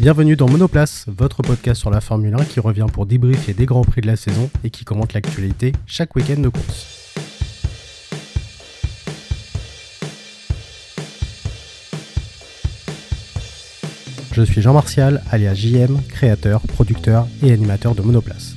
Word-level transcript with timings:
Bienvenue 0.00 0.34
dans 0.34 0.48
Monoplace, 0.48 1.04
votre 1.08 1.42
podcast 1.42 1.78
sur 1.78 1.90
la 1.90 2.00
Formule 2.00 2.32
1 2.32 2.46
qui 2.46 2.58
revient 2.58 2.86
pour 2.90 3.04
débriefer 3.04 3.52
des 3.52 3.66
grands 3.66 3.84
prix 3.84 4.00
de 4.00 4.06
la 4.06 4.16
saison 4.16 4.48
et 4.64 4.70
qui 4.70 4.86
commente 4.86 5.12
l'actualité 5.12 5.72
chaque 5.84 6.16
week-end 6.16 6.40
de 6.40 6.48
course. 6.48 7.12
Je 14.32 14.40
suis 14.40 14.62
Jean 14.62 14.72
Martial, 14.72 15.22
alias 15.30 15.52
JM, 15.52 16.00
créateur, 16.08 16.62
producteur 16.62 17.28
et 17.42 17.52
animateur 17.52 17.94
de 17.94 18.00
Monoplace. 18.00 18.56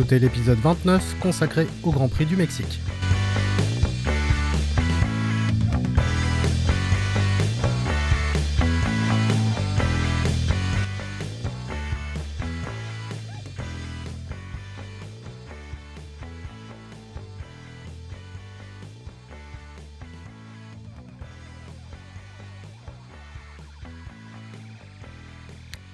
Écoutez 0.00 0.18
l'épisode 0.18 0.58
29 0.60 1.16
consacré 1.20 1.66
au 1.82 1.90
Grand 1.90 2.08
Prix 2.08 2.24
du 2.24 2.34
Mexique. 2.34 2.80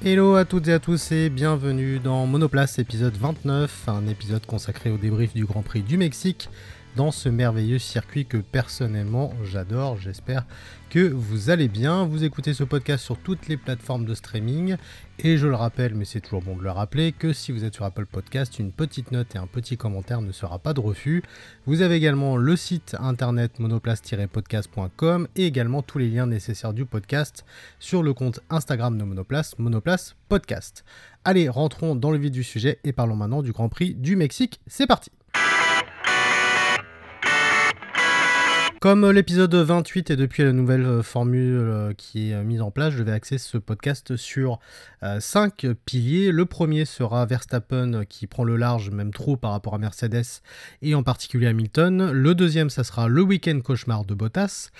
Hello 0.08 0.36
à 0.36 0.44
toutes 0.44 0.68
et 0.68 0.72
à 0.72 0.78
tous 0.78 1.10
et 1.10 1.28
bienvenue 1.30 1.98
dans 1.98 2.26
Monoplace 2.26 2.78
épisode 2.78 3.16
29, 3.16 3.88
un 3.88 4.06
épisode 4.06 4.46
consacré 4.46 4.88
au 4.88 4.98
débrief 4.98 5.34
du 5.34 5.44
Grand 5.44 5.62
Prix 5.62 5.82
du 5.82 5.96
Mexique 5.96 6.48
dans 6.96 7.10
ce 7.10 7.28
merveilleux 7.28 7.78
circuit 7.78 8.24
que 8.24 8.38
personnellement 8.38 9.32
j'adore. 9.44 9.98
J'espère 9.98 10.46
que 10.88 11.00
vous 11.00 11.50
allez 11.50 11.68
bien. 11.68 12.06
Vous 12.06 12.24
écoutez 12.24 12.54
ce 12.54 12.64
podcast 12.64 13.04
sur 13.04 13.18
toutes 13.18 13.48
les 13.48 13.58
plateformes 13.58 14.06
de 14.06 14.14
streaming. 14.14 14.76
Et 15.18 15.36
je 15.36 15.46
le 15.46 15.54
rappelle, 15.54 15.94
mais 15.94 16.06
c'est 16.06 16.20
toujours 16.20 16.42
bon 16.42 16.56
de 16.56 16.62
le 16.62 16.70
rappeler, 16.70 17.12
que 17.12 17.32
si 17.32 17.52
vous 17.52 17.64
êtes 17.64 17.74
sur 17.74 17.84
Apple 17.84 18.06
Podcast, 18.06 18.58
une 18.58 18.72
petite 18.72 19.12
note 19.12 19.34
et 19.34 19.38
un 19.38 19.46
petit 19.46 19.76
commentaire 19.76 20.22
ne 20.22 20.32
sera 20.32 20.58
pas 20.58 20.72
de 20.72 20.80
refus. 20.80 21.22
Vous 21.66 21.82
avez 21.82 21.96
également 21.96 22.36
le 22.36 22.56
site 22.56 22.96
internet 22.98 23.58
monoplace-podcast.com 23.58 25.28
et 25.36 25.46
également 25.46 25.82
tous 25.82 25.98
les 25.98 26.08
liens 26.08 26.26
nécessaires 26.26 26.72
du 26.72 26.86
podcast 26.86 27.44
sur 27.78 28.02
le 28.02 28.14
compte 28.14 28.40
Instagram 28.48 28.96
de 28.96 29.04
Monoplace, 29.04 29.58
Monoplace 29.58 30.16
Podcast. 30.28 30.84
Allez, 31.24 31.48
rentrons 31.48 31.94
dans 31.94 32.10
le 32.10 32.18
vif 32.18 32.30
du 32.30 32.42
sujet 32.44 32.78
et 32.84 32.92
parlons 32.92 33.16
maintenant 33.16 33.42
du 33.42 33.52
Grand 33.52 33.68
Prix 33.68 33.94
du 33.94 34.16
Mexique. 34.16 34.60
C'est 34.66 34.86
parti 34.86 35.10
Comme 38.80 39.10
l'épisode 39.10 39.54
28 39.54 40.10
est 40.10 40.16
depuis 40.16 40.42
la 40.42 40.52
nouvelle 40.52 40.84
euh, 40.84 41.02
formule 41.02 41.56
euh, 41.56 41.92
qui 41.94 42.30
est 42.30 42.34
euh, 42.34 42.42
mise 42.42 42.60
en 42.60 42.70
place, 42.70 42.92
je 42.92 43.02
vais 43.02 43.12
axer 43.12 43.38
ce 43.38 43.56
podcast 43.56 44.16
sur 44.16 44.58
5 45.18 45.66
piliers. 45.86 46.30
Le 46.30 46.44
premier 46.44 46.84
sera 46.84 47.24
Verstappen 47.24 48.04
qui 48.06 48.26
prend 48.26 48.44
le 48.44 48.56
large, 48.56 48.90
même 48.90 49.12
trop 49.12 49.36
par 49.36 49.52
rapport 49.52 49.74
à 49.74 49.78
Mercedes 49.78 50.42
et 50.82 50.94
en 50.94 51.02
particulier 51.02 51.46
Hamilton. 51.46 52.10
Le 52.10 52.34
deuxième, 52.34 52.70
ça 52.70 52.84
sera 52.84 53.08
le 53.08 53.22
week-end 53.22 53.60
cauchemar 53.60 54.04
de 54.04 54.14
Bottas. 54.14 54.70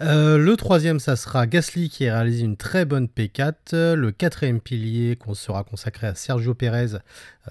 le 0.00 0.54
troisième, 0.56 0.98
ça 0.98 1.16
sera 1.16 1.46
Gasly 1.46 1.88
qui 1.88 2.08
a 2.08 2.14
réalisé 2.14 2.44
une 2.44 2.56
très 2.56 2.84
bonne 2.84 3.06
P4. 3.06 3.94
Le 3.94 4.10
quatrième 4.10 4.60
pilier 4.60 5.16
qu'on 5.16 5.34
sera 5.34 5.62
consacré 5.62 6.08
à 6.08 6.14
Sergio 6.16 6.54
Perez, 6.54 6.98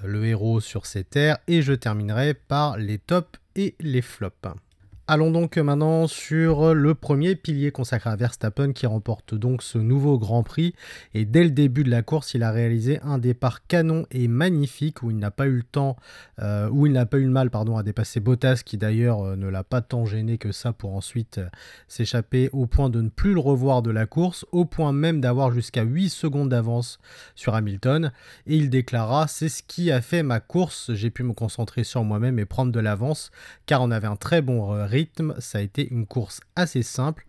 le 0.04 0.26
héros 0.26 0.60
sur 0.60 0.86
ses 0.86 1.06
terres. 1.06 1.38
Et 1.48 1.62
je 1.62 1.74
terminerai 1.74 2.34
par 2.34 2.78
les 2.78 2.98
tops 2.98 3.40
et 3.56 3.76
les 3.80 4.02
flops. 4.02 4.58
Allons 5.10 5.32
donc 5.32 5.58
maintenant 5.58 6.06
sur 6.06 6.76
le 6.76 6.94
premier 6.94 7.38
pilier 7.38 7.72
consacré 7.72 8.10
à 8.10 8.18
Verstappen 8.18 8.74
qui 8.74 8.86
remporte 8.88 9.36
donc 9.36 9.64
ce 9.64 9.78
nouveau 9.78 10.20
Grand 10.20 10.44
Prix. 10.44 10.74
Et 11.14 11.24
dès 11.24 11.46
le 11.46 11.52
début 11.52 11.86
de 11.86 11.90
la 11.90 12.02
course, 12.02 12.34
il 12.34 12.44
a 12.44 12.52
réalisé 12.52 13.00
un 13.04 13.18
départ 13.18 13.66
canon 13.68 14.06
et 14.12 14.28
magnifique 14.28 15.04
où 15.04 15.10
il 15.10 15.16
n'a 15.16 15.32
pas 15.32 15.48
eu 15.48 15.56
le 15.56 15.64
temps, 15.64 15.96
euh, 16.42 16.68
où 16.70 16.88
il 16.88 16.92
n'a 16.92 17.06
pas 17.06 17.20
eu 17.20 17.24
le 17.24 17.30
mal 17.30 17.50
pardon, 17.50 17.78
à 17.78 17.84
dépasser 17.84 18.20
Bottas 18.20 18.64
qui 18.66 18.76
d'ailleurs 18.76 19.22
euh, 19.22 19.36
ne 19.38 19.48
l'a 19.48 19.64
pas 19.64 19.80
tant 19.80 20.06
gêné 20.06 20.38
que 20.38 20.52
ça 20.52 20.74
pour 20.74 20.94
ensuite 20.94 21.38
euh, 21.38 21.48
s'échapper 21.88 22.50
au 22.52 22.66
point 22.66 22.90
de 22.90 23.00
ne 23.02 23.08
plus 23.08 23.34
le 23.34 23.40
revoir 23.40 23.82
de 23.82 23.92
la 23.92 24.08
course, 24.08 24.46
au 24.52 24.66
point 24.66 24.92
même 24.92 25.22
d'avoir 25.22 25.54
jusqu'à 25.54 25.84
8 25.84 26.10
secondes 26.10 26.50
d'avance 26.50 27.00
sur 27.34 27.56
Hamilton. 27.56 28.12
Et 28.46 28.58
il 28.58 28.70
déclara 28.70 29.30
C'est 29.30 29.48
ce 29.48 29.64
qui 29.64 29.90
a 29.90 30.02
fait 30.02 30.22
ma 30.22 30.42
course, 30.42 30.92
j'ai 30.96 31.12
pu 31.12 31.24
me 31.24 31.32
concentrer 31.32 31.86
sur 31.86 32.04
moi-même 32.04 32.40
et 32.40 32.46
prendre 32.46 32.74
de 32.74 32.80
l'avance 32.82 33.32
car 33.68 33.82
on 33.82 33.90
avait 33.90 34.08
un 34.08 34.18
très 34.18 34.42
bon 34.42 34.86
rythme 34.98 35.36
ça 35.40 35.60
a 35.60 35.62
été 35.62 35.88
une 35.88 36.08
course 36.08 36.40
assez 36.56 36.82
simple 36.82 37.28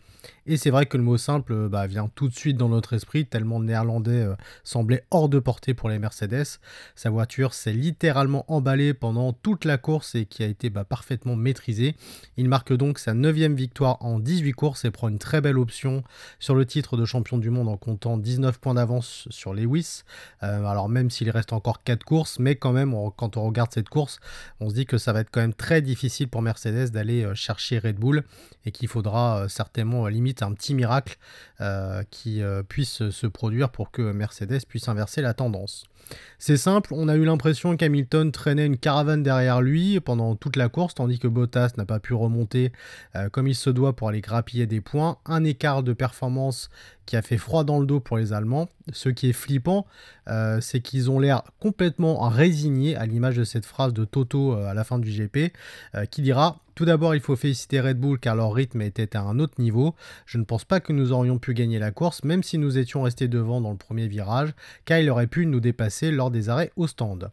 et 0.49 0.57
c'est 0.57 0.71
vrai 0.71 0.87
que 0.87 0.97
le 0.97 1.03
mot 1.03 1.19
simple 1.19 1.53
euh, 1.53 1.69
bah, 1.69 1.87
vient 1.87 2.11
tout 2.15 2.27
de 2.27 2.35
suite 2.35 2.57
dans 2.57 2.71
notre 2.71 2.95
esprit, 2.95 3.27
tellement 3.27 3.59
le 3.59 3.67
néerlandais 3.67 4.23
euh, 4.23 4.35
semblait 4.65 5.05
hors 5.11 5.29
de 5.29 5.39
portée 5.39 5.75
pour 5.75 5.91
les 5.91 5.99
Mercedes. 5.99 6.59
Sa 6.95 7.11
voiture 7.11 7.53
s'est 7.53 7.75
littéralement 7.75 8.51
emballée 8.51 8.95
pendant 8.95 9.35
toute 9.35 9.67
la 9.67 9.77
course 9.77 10.15
et 10.15 10.25
qui 10.25 10.43
a 10.43 10.47
été 10.47 10.71
bah, 10.71 10.85
parfaitement 10.85 11.37
maîtrisée. 11.37 11.97
Il 12.39 12.49
marque 12.49 12.73
donc 12.73 12.99
sa 12.99 13.13
9 13.13 13.35
victoire 13.53 13.99
en 14.01 14.19
18 14.19 14.53
courses 14.53 14.85
et 14.87 14.91
prend 14.91 15.09
une 15.09 15.19
très 15.19 15.43
belle 15.43 15.59
option 15.59 16.03
sur 16.39 16.55
le 16.55 16.65
titre 16.65 16.97
de 16.97 17.05
champion 17.05 17.37
du 17.37 17.51
monde 17.51 17.69
en 17.69 17.77
comptant 17.77 18.17
19 18.17 18.59
points 18.59 18.75
d'avance 18.75 19.29
sur 19.31 19.53
Lewis. 19.53 20.03
Euh, 20.43 20.65
alors 20.65 20.89
même 20.89 21.11
s'il 21.11 21.29
reste 21.29 21.53
encore 21.53 21.83
4 21.83 22.05
courses, 22.05 22.39
mais 22.39 22.57
quand 22.57 22.73
même, 22.73 22.95
quand 23.17 23.37
on 23.37 23.45
regarde 23.45 23.71
cette 23.73 23.91
course, 23.91 24.19
on 24.61 24.71
se 24.71 24.75
dit 24.75 24.87
que 24.87 24.97
ça 24.97 25.13
va 25.13 25.21
être 25.21 25.31
quand 25.31 25.41
même 25.41 25.53
très 25.53 25.83
difficile 25.83 26.29
pour 26.29 26.41
Mercedes 26.41 26.91
d'aller 26.91 27.29
chercher 27.35 27.79
Red 27.79 27.97
Bull 27.97 28.25
et 28.65 28.73
qu'il 28.73 28.89
faudra 28.89 29.47
certainement 29.49 30.08
limite 30.11 30.43
un 30.43 30.53
petit 30.53 30.75
miracle 30.75 31.17
euh, 31.61 32.03
qui 32.11 32.43
euh, 32.43 32.63
puisse 32.63 33.11
se 33.11 33.27
produire 33.27 33.71
pour 33.71 33.91
que 33.91 34.13
Mercedes 34.13 34.61
puisse 34.69 34.89
inverser 34.89 35.23
la 35.23 35.35
tendance. 35.35 35.85
C'est 36.39 36.57
simple, 36.57 36.95
on 36.95 37.09
a 37.09 37.17
eu 37.17 37.25
l'impression 37.25 37.77
qu'Hamilton 37.77 38.31
traînait 38.31 38.67
une 38.67 38.79
caravane 38.79 39.23
derrière 39.23 39.61
lui 39.61 40.01
pendant 40.01 40.37
toute 40.37 40.57
la 40.57 40.69
course, 40.69 40.95
tandis 40.95 41.19
que 41.19 41.29
Bottas 41.29 41.73
n'a 41.77 41.85
pas 41.85 41.99
pu 41.99 42.15
remonter 42.15 42.73
euh, 43.17 43.29
comme 43.29 43.49
il 43.49 43.55
se 43.55 43.71
doit 43.71 43.95
pour 43.95 44.09
aller 44.09 44.21
grappiller 44.21 44.67
des 44.67 44.81
points. 44.81 45.19
Un 45.27 45.45
écart 45.45 45.83
de 45.83 45.93
performance 45.93 46.71
qui 47.07 47.17
a 47.17 47.23
fait 47.23 47.39
froid 47.39 47.65
dans 47.65 47.81
le 47.81 47.87
dos 47.87 48.01
pour 48.01 48.19
les 48.19 48.33
Allemands. 48.33 48.69
Ce 48.93 49.09
qui 49.09 49.29
est 49.29 49.33
flippant, 49.33 49.87
euh, 50.29 50.61
c'est 50.61 50.81
qu'ils 50.81 51.11
ont 51.11 51.19
l'air 51.19 51.43
complètement 51.59 52.29
résignés, 52.29 52.97
à 52.97 53.07
l'image 53.07 53.37
de 53.37 53.45
cette 53.45 53.67
phrase 53.67 53.93
de 53.93 54.05
Toto 54.05 54.55
euh, 54.55 54.67
à 54.67 54.75
la 54.75 54.85
fin 54.85 54.99
du 54.99 55.11
GP, 55.11 55.53
qui 56.11 56.23
dira 56.23 56.61
tout 56.79 56.85
d'abord, 56.85 57.17
il 57.17 57.21
faut 57.21 57.35
féliciter 57.35 57.81
Red 57.81 57.99
Bull 57.99 58.21
car 58.21 58.37
leur 58.37 58.53
rythme 58.53 58.83
était 58.83 59.17
à 59.17 59.23
un 59.23 59.41
autre 59.41 59.61
niveau. 59.61 59.97
Je 60.27 60.39
ne 60.39 60.45
pense 60.45 60.65
pas 60.65 60.79
que 60.79 60.93
nous 60.93 61.11
aurions 61.11 61.41
pu 61.41 61.53
gagner 61.53 61.81
la 61.81 61.91
course, 61.91 62.23
même 62.23 62.45
si 62.45 62.57
nous 62.57 62.79
étions 62.79 63.03
restés 63.03 63.27
devant 63.27 63.61
dans 63.61 63.73
le 63.73 63.77
premier 63.77 64.07
virage, 64.07 64.51
car 64.85 65.01
il 65.01 65.11
aurait 65.11 65.27
pu 65.27 65.45
nous 65.47 65.59
dépasser 65.59 66.13
lors 66.13 66.31
des 66.31 66.51
arrêts 66.51 66.71
au 66.77 66.87
stand. 66.87 67.33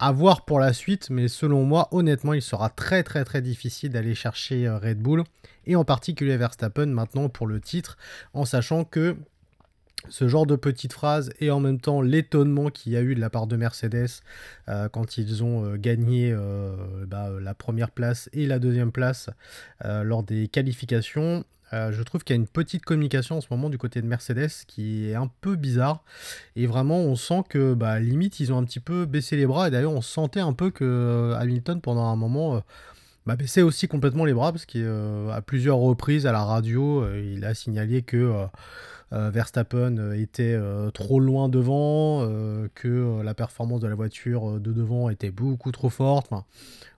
À 0.00 0.10
voir 0.10 0.44
pour 0.44 0.58
la 0.58 0.72
suite, 0.72 1.10
mais 1.10 1.28
selon 1.28 1.62
moi, 1.62 1.86
honnêtement, 1.92 2.32
il 2.32 2.42
sera 2.42 2.68
très 2.68 3.04
très 3.04 3.24
très 3.24 3.40
difficile 3.40 3.90
d'aller 3.90 4.16
chercher 4.16 4.66
euh, 4.66 4.78
Red 4.78 4.98
Bull, 4.98 5.22
et 5.66 5.76
en 5.76 5.84
particulier 5.84 6.36
Verstappen 6.36 6.86
maintenant 6.86 7.28
pour 7.28 7.46
le 7.46 7.60
titre, 7.60 7.96
en 8.34 8.44
sachant 8.44 8.82
que 8.82 9.16
ce 10.08 10.28
genre 10.28 10.46
de 10.46 10.56
petite 10.56 10.92
phrase 10.92 11.32
et 11.40 11.50
en 11.50 11.58
même 11.58 11.80
temps 11.80 12.00
l'étonnement 12.00 12.70
qu'il 12.70 12.92
y 12.92 12.96
a 12.96 13.02
eu 13.02 13.14
de 13.14 13.20
la 13.20 13.30
part 13.30 13.46
de 13.46 13.56
Mercedes 13.56 14.22
euh, 14.68 14.88
quand 14.88 15.18
ils 15.18 15.42
ont 15.42 15.64
euh, 15.64 15.76
gagné 15.76 16.36
bah, 17.06 17.30
la 17.40 17.54
première 17.54 17.90
place 17.90 18.28
et 18.32 18.46
la 18.46 18.58
deuxième 18.58 18.92
place 18.92 19.30
lors 19.82 20.22
des 20.22 20.48
qualifications, 20.48 21.44
euh, 21.72 21.92
je 21.92 22.02
trouve 22.02 22.22
qu'il 22.22 22.34
y 22.34 22.38
a 22.38 22.40
une 22.40 22.46
petite 22.46 22.84
communication 22.84 23.38
en 23.38 23.40
ce 23.40 23.48
moment 23.50 23.68
du 23.70 23.78
côté 23.78 24.00
de 24.00 24.06
Mercedes 24.06 24.50
qui 24.66 25.10
est 25.10 25.14
un 25.14 25.30
peu 25.40 25.56
bizarre. 25.56 26.04
Et 26.54 26.66
vraiment, 26.66 26.98
on 26.98 27.16
sent 27.16 27.42
que 27.48 27.74
bah, 27.74 27.98
limite, 27.98 28.40
ils 28.40 28.52
ont 28.52 28.58
un 28.58 28.64
petit 28.64 28.80
peu 28.80 29.04
baissé 29.06 29.36
les 29.36 29.46
bras. 29.46 29.68
Et 29.68 29.70
d'ailleurs, 29.70 29.92
on 29.92 30.02
sentait 30.02 30.40
un 30.40 30.52
peu 30.52 30.70
que 30.70 30.84
euh, 30.84 31.36
Hamilton, 31.36 31.80
pendant 31.80 32.06
un 32.06 32.16
moment, 32.16 32.56
euh, 32.56 32.60
bah, 33.26 33.36
baissait 33.36 33.62
aussi 33.62 33.88
complètement 33.88 34.24
les 34.24 34.34
bras 34.34 34.52
parce 34.52 34.66
qu'à 34.66 35.42
plusieurs 35.44 35.78
reprises 35.78 36.26
à 36.26 36.32
la 36.32 36.44
radio, 36.44 37.06
il 37.14 37.44
a 37.44 37.54
signalé 37.54 38.02
que 38.02 38.46
euh, 39.12 39.30
Verstappen 39.30 39.98
euh, 39.98 40.20
était 40.20 40.54
euh, 40.54 40.90
trop 40.90 41.20
loin 41.20 41.48
devant, 41.48 42.26
que 42.74 43.22
la 43.22 43.34
performance 43.34 43.80
de 43.80 43.86
la 43.86 43.94
voiture 43.94 44.60
de 44.60 44.72
devant 44.72 45.08
était 45.10 45.30
beaucoup 45.30 45.70
trop 45.70 45.90
forte. 45.90 46.30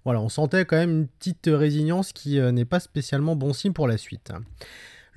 voilà, 0.04 0.20
on 0.20 0.28
sentait 0.28 0.64
quand 0.64 0.76
même 0.76 0.90
une 0.90 1.06
petite 1.06 1.50
résilience 1.52 2.12
qui 2.12 2.40
n'est 2.40 2.64
pas 2.64 2.80
spécialement 2.80 3.36
bon 3.36 3.52
signe 3.52 3.72
pour 3.72 3.88
la 3.88 3.98
suite. 3.98 4.32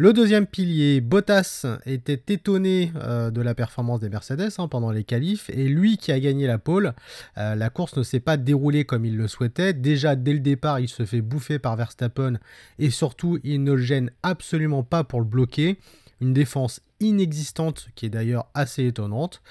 Le 0.01 0.13
deuxième 0.13 0.47
pilier, 0.47 0.99
Bottas, 0.99 1.67
était 1.85 2.33
étonné 2.33 2.91
de 2.95 3.39
la 3.39 3.53
performance 3.53 3.99
des 3.99 4.09
Mercedes 4.09 4.49
hein, 4.57 4.67
pendant 4.67 4.89
les 4.89 5.03
qualifs 5.03 5.51
et 5.51 5.67
lui 5.67 5.97
qui 5.97 6.11
a 6.11 6.19
gagné 6.19 6.47
la 6.47 6.57
pole, 6.57 6.95
la 7.35 7.69
course 7.69 7.95
ne 7.97 8.01
s'est 8.01 8.19
pas 8.19 8.35
déroulée 8.35 8.83
comme 8.83 9.05
il 9.05 9.15
le 9.15 9.27
souhaitait. 9.27 9.73
Déjà 9.73 10.15
dès 10.15 10.33
le 10.33 10.39
départ, 10.39 10.79
il 10.79 10.89
se 10.89 11.05
fait 11.05 11.21
bouffer 11.21 11.59
par 11.59 11.75
Verstappen 11.75 12.39
et 12.79 12.89
surtout 12.89 13.37
il 13.43 13.61
ne 13.63 13.73
le 13.73 13.77
gêne 13.83 14.09
absolument 14.23 14.81
pas 14.81 15.03
pour 15.03 15.19
le 15.19 15.27
bloquer. 15.27 15.77
Une 16.21 16.33
défense 16.33 16.81
inexistante 16.99 17.89
qui 17.95 18.05
est 18.05 18.09
d'ailleurs 18.09 18.47
assez 18.53 18.85
étonnante. 18.85 19.41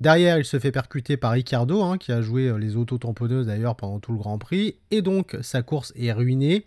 Derrière, 0.00 0.38
il 0.38 0.44
se 0.44 0.58
fait 0.58 0.70
percuter 0.70 1.16
par 1.16 1.32
Ricardo, 1.32 1.82
hein, 1.82 1.98
qui 1.98 2.12
a 2.12 2.22
joué 2.22 2.46
euh, 2.46 2.56
les 2.56 2.76
auto-tamponneuses 2.76 3.48
d'ailleurs 3.48 3.76
pendant 3.76 3.98
tout 3.98 4.12
le 4.12 4.18
Grand 4.18 4.38
Prix, 4.38 4.76
et 4.92 5.02
donc 5.02 5.36
sa 5.42 5.62
course 5.62 5.92
est 5.96 6.12
ruinée. 6.12 6.64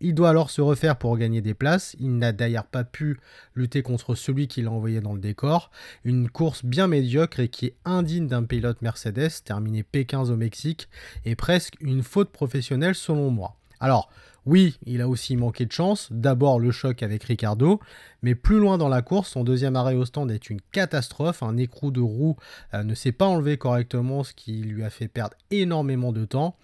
Il 0.00 0.14
doit 0.14 0.28
alors 0.28 0.50
se 0.50 0.60
refaire 0.60 0.96
pour 0.96 1.16
gagner 1.16 1.40
des 1.40 1.54
places. 1.54 1.96
Il 1.98 2.18
n'a 2.18 2.32
d'ailleurs 2.32 2.66
pas 2.66 2.84
pu 2.84 3.18
lutter 3.54 3.82
contre 3.82 4.14
celui 4.14 4.46
qui 4.46 4.60
l'a 4.60 4.70
envoyé 4.70 5.00
dans 5.00 5.14
le 5.14 5.20
décor. 5.20 5.70
Une 6.04 6.28
course 6.28 6.64
bien 6.64 6.86
médiocre 6.86 7.40
et 7.40 7.48
qui 7.48 7.66
est 7.66 7.76
indigne 7.86 8.26
d'un 8.26 8.44
pilote 8.44 8.82
Mercedes, 8.82 9.30
terminé 9.42 9.82
P15 9.90 10.30
au 10.30 10.36
Mexique, 10.36 10.90
et 11.24 11.34
presque 11.34 11.76
une 11.80 12.02
faute 12.02 12.30
professionnelle 12.30 12.94
selon 12.94 13.30
moi. 13.30 13.56
Alors, 13.80 14.10
oui, 14.46 14.78
il 14.86 15.00
a 15.00 15.08
aussi 15.08 15.36
manqué 15.36 15.66
de 15.66 15.72
chance. 15.72 16.08
D'abord 16.12 16.60
le 16.60 16.70
choc 16.70 17.02
avec 17.02 17.24
Ricardo, 17.24 17.80
mais 18.22 18.36
plus 18.36 18.58
loin 18.58 18.78
dans 18.78 18.88
la 18.88 19.02
course, 19.02 19.30
son 19.30 19.42
deuxième 19.42 19.74
arrêt 19.74 19.96
au 19.96 20.04
stand 20.04 20.30
est 20.30 20.48
une 20.48 20.60
catastrophe. 20.72 21.42
Un 21.42 21.56
écrou 21.56 21.90
de 21.90 22.00
roue 22.00 22.36
euh, 22.72 22.84
ne 22.84 22.94
s'est 22.94 23.12
pas 23.12 23.26
enlevé 23.26 23.58
correctement, 23.58 24.22
ce 24.22 24.32
qui 24.32 24.62
lui 24.62 24.84
a 24.84 24.90
fait 24.90 25.08
perdre 25.08 25.36
énormément 25.50 26.12
de 26.12 26.24
temps. 26.24 26.56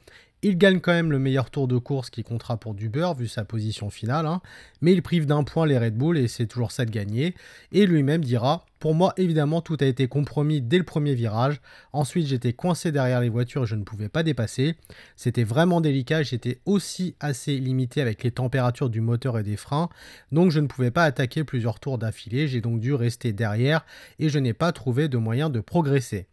Il 0.44 0.59
gagne 0.59 0.81
quand 0.81 0.91
même 0.91 1.12
le 1.12 1.21
meilleur 1.21 1.50
tour 1.50 1.69
de 1.69 1.79
course 1.79 2.11
qui 2.11 2.25
comptera 2.25 2.56
pour 2.56 2.75
du 2.75 2.89
beurre 2.89 3.15
vu 3.15 3.29
sa 3.29 3.44
position 3.44 3.91
finale, 3.91 4.27
hein. 4.27 4.41
mais 4.81 4.93
il 4.93 5.00
prive 5.00 5.25
d'un 5.25 5.44
point 5.44 5.67
les 5.67 5.79
Red 5.79 5.97
Bull 5.97 6.19
et 6.19 6.27
c'est 6.27 6.49
toujours 6.49 6.73
ça 6.73 6.85
de 6.85 6.91
gagner. 6.91 7.37
Et 7.71 7.87
lui-même 7.87 8.25
dira 8.25 8.67
Pour 8.81 8.97
moi, 8.97 9.12
évidemment, 9.19 9.61
tout 9.61 9.77
a 9.79 9.85
été 9.85 10.09
compromis 10.09 10.61
dès 10.61 10.79
le 10.79 10.85
premier 10.85 11.15
virage. 11.15 11.61
Ensuite, 11.93 12.27
j'étais 12.27 12.55
coincé 12.55 12.91
derrière 12.91 13.21
les 13.21 13.29
voitures 13.29 13.62
et 13.62 13.67
je 13.69 13.77
ne 13.77 13.85
pouvais 13.85 14.09
pas 14.09 14.25
dépasser. 14.25 14.75
C'était 15.15 15.44
vraiment 15.44 15.81
délicat, 15.81 16.25
j'étais 16.25 16.59
aussi 16.67 17.15
assez 17.21 17.56
limité 17.59 18.00
avec 18.00 18.25
les 18.25 18.33
températures 18.33 18.91
du 18.91 19.00
moteur 19.00 19.39
et 19.39 19.44
des 19.44 19.56
freins, 19.56 19.91
donc 20.33 20.50
je 20.50 20.59
ne 20.59 20.67
pouvais 20.67 20.91
pas 20.91 21.05
attaquer 21.05 21.44
plusieurs 21.44 21.79
tours 21.79 21.99
d'affilée. 21.99 22.49
J'ai 22.49 22.61
donc 22.61 22.81
dû 22.81 22.94
rester 22.94 23.33
derrière 23.33 23.87
et 24.19 24.29
je 24.29 24.41
n'ai 24.41 24.55
pas 24.55 24.73
trouvé 24.73 25.06
de 25.06 25.19
moyen 25.19 25.50
de 25.50 25.61
progresser. 25.61 26.27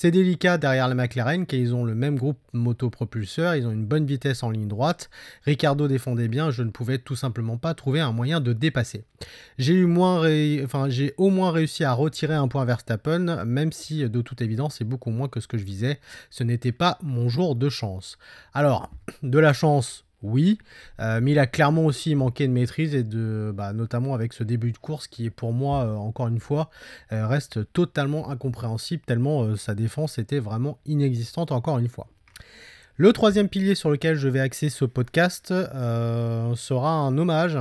C'est 0.00 0.12
délicat 0.12 0.58
derrière 0.58 0.86
la 0.86 0.94
McLaren 0.94 1.44
car 1.44 1.58
ils 1.58 1.74
ont 1.74 1.82
le 1.82 1.96
même 1.96 2.16
groupe 2.16 2.38
motopropulseur, 2.52 3.56
ils 3.56 3.66
ont 3.66 3.72
une 3.72 3.84
bonne 3.84 4.06
vitesse 4.06 4.44
en 4.44 4.50
ligne 4.50 4.68
droite. 4.68 5.10
Ricardo 5.42 5.88
défendait 5.88 6.28
bien, 6.28 6.52
je 6.52 6.62
ne 6.62 6.70
pouvais 6.70 6.98
tout 6.98 7.16
simplement 7.16 7.56
pas 7.56 7.74
trouver 7.74 7.98
un 7.98 8.12
moyen 8.12 8.40
de 8.40 8.52
dépasser. 8.52 9.02
J'ai 9.58 9.82
au 9.82 9.88
moins 9.88 11.50
réussi 11.50 11.82
à 11.82 11.92
retirer 11.94 12.34
un 12.34 12.46
point 12.46 12.64
Verstappen, 12.64 13.44
même 13.44 13.72
si 13.72 14.08
de 14.08 14.20
toute 14.20 14.40
évidence 14.40 14.76
c'est 14.76 14.84
beaucoup 14.84 15.10
moins 15.10 15.26
que 15.26 15.40
ce 15.40 15.48
que 15.48 15.58
je 15.58 15.64
visais. 15.64 15.98
Ce 16.30 16.44
n'était 16.44 16.70
pas 16.70 16.96
mon 17.02 17.28
jour 17.28 17.56
de 17.56 17.68
chance. 17.68 18.18
Alors, 18.54 18.92
de 19.24 19.40
la 19.40 19.52
chance, 19.52 20.04
oui, 20.22 20.58
euh, 21.00 21.20
mais 21.22 21.32
il 21.32 21.38
a 21.38 21.46
clairement 21.46 21.86
aussi 21.86 22.14
manqué 22.16 22.48
de 22.48 22.52
maîtrise 22.52 22.94
et 22.94 23.04
de, 23.04 23.52
bah, 23.54 23.72
notamment 23.72 24.14
avec 24.14 24.32
ce 24.32 24.42
début 24.42 24.72
de 24.72 24.78
course 24.78 25.06
qui 25.06 25.26
est 25.26 25.30
pour 25.30 25.52
moi, 25.52 25.84
euh, 25.84 25.94
encore 25.94 26.26
une 26.26 26.40
fois, 26.40 26.70
euh, 27.12 27.26
reste 27.26 27.72
totalement 27.72 28.28
incompréhensible 28.28 29.02
tellement 29.06 29.56
sa 29.56 29.74
défense 29.74 30.18
était 30.18 30.40
vraiment 30.40 30.78
inexistante 30.86 31.52
encore 31.52 31.78
une 31.78 31.88
fois. 31.88 32.08
Le 32.96 33.12
troisième 33.12 33.48
pilier 33.48 33.76
sur 33.76 33.90
lequel 33.90 34.16
je 34.16 34.26
vais 34.26 34.40
axer 34.40 34.70
ce 34.70 34.84
podcast 34.84 35.48
sera 35.48 36.90
un 36.90 37.16
hommage 37.16 37.56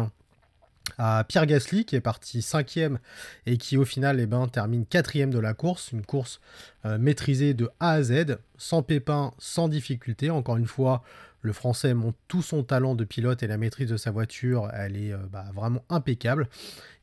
à 0.97 1.23
Pierre 1.27 1.45
Gasly 1.45 1.85
qui 1.85 1.95
est 1.95 2.01
parti 2.01 2.41
cinquième 2.41 2.97
et 3.45 3.57
qui 3.57 3.77
au 3.77 3.85
final 3.85 4.19
eh 4.19 4.25
ben, 4.25 4.47
termine 4.47 4.87
quatrième 4.87 5.29
de 5.29 5.37
la 5.37 5.53
course, 5.53 5.91
une 5.91 6.03
course 6.03 6.39
maîtrisée 6.85 7.53
de 7.53 7.69
A 7.79 7.91
à 7.91 8.01
Z, 8.01 8.37
sans 8.57 8.81
pépin, 8.81 9.31
sans 9.37 9.67
difficulté. 9.67 10.31
Encore 10.31 10.57
une 10.57 10.65
fois, 10.65 11.03
le 11.41 11.53
français 11.53 11.93
montre 11.93 12.17
tout 12.27 12.41
son 12.41 12.63
talent 12.63 12.95
de 12.95 13.03
pilote 13.03 13.43
et 13.43 13.47
la 13.47 13.57
maîtrise 13.57 13.89
de 13.89 13.97
sa 13.97 14.11
voiture, 14.11 14.69
elle 14.73 14.97
est 14.97 15.13
euh, 15.13 15.17
bah, 15.31 15.45
vraiment 15.53 15.83
impeccable. 15.89 16.47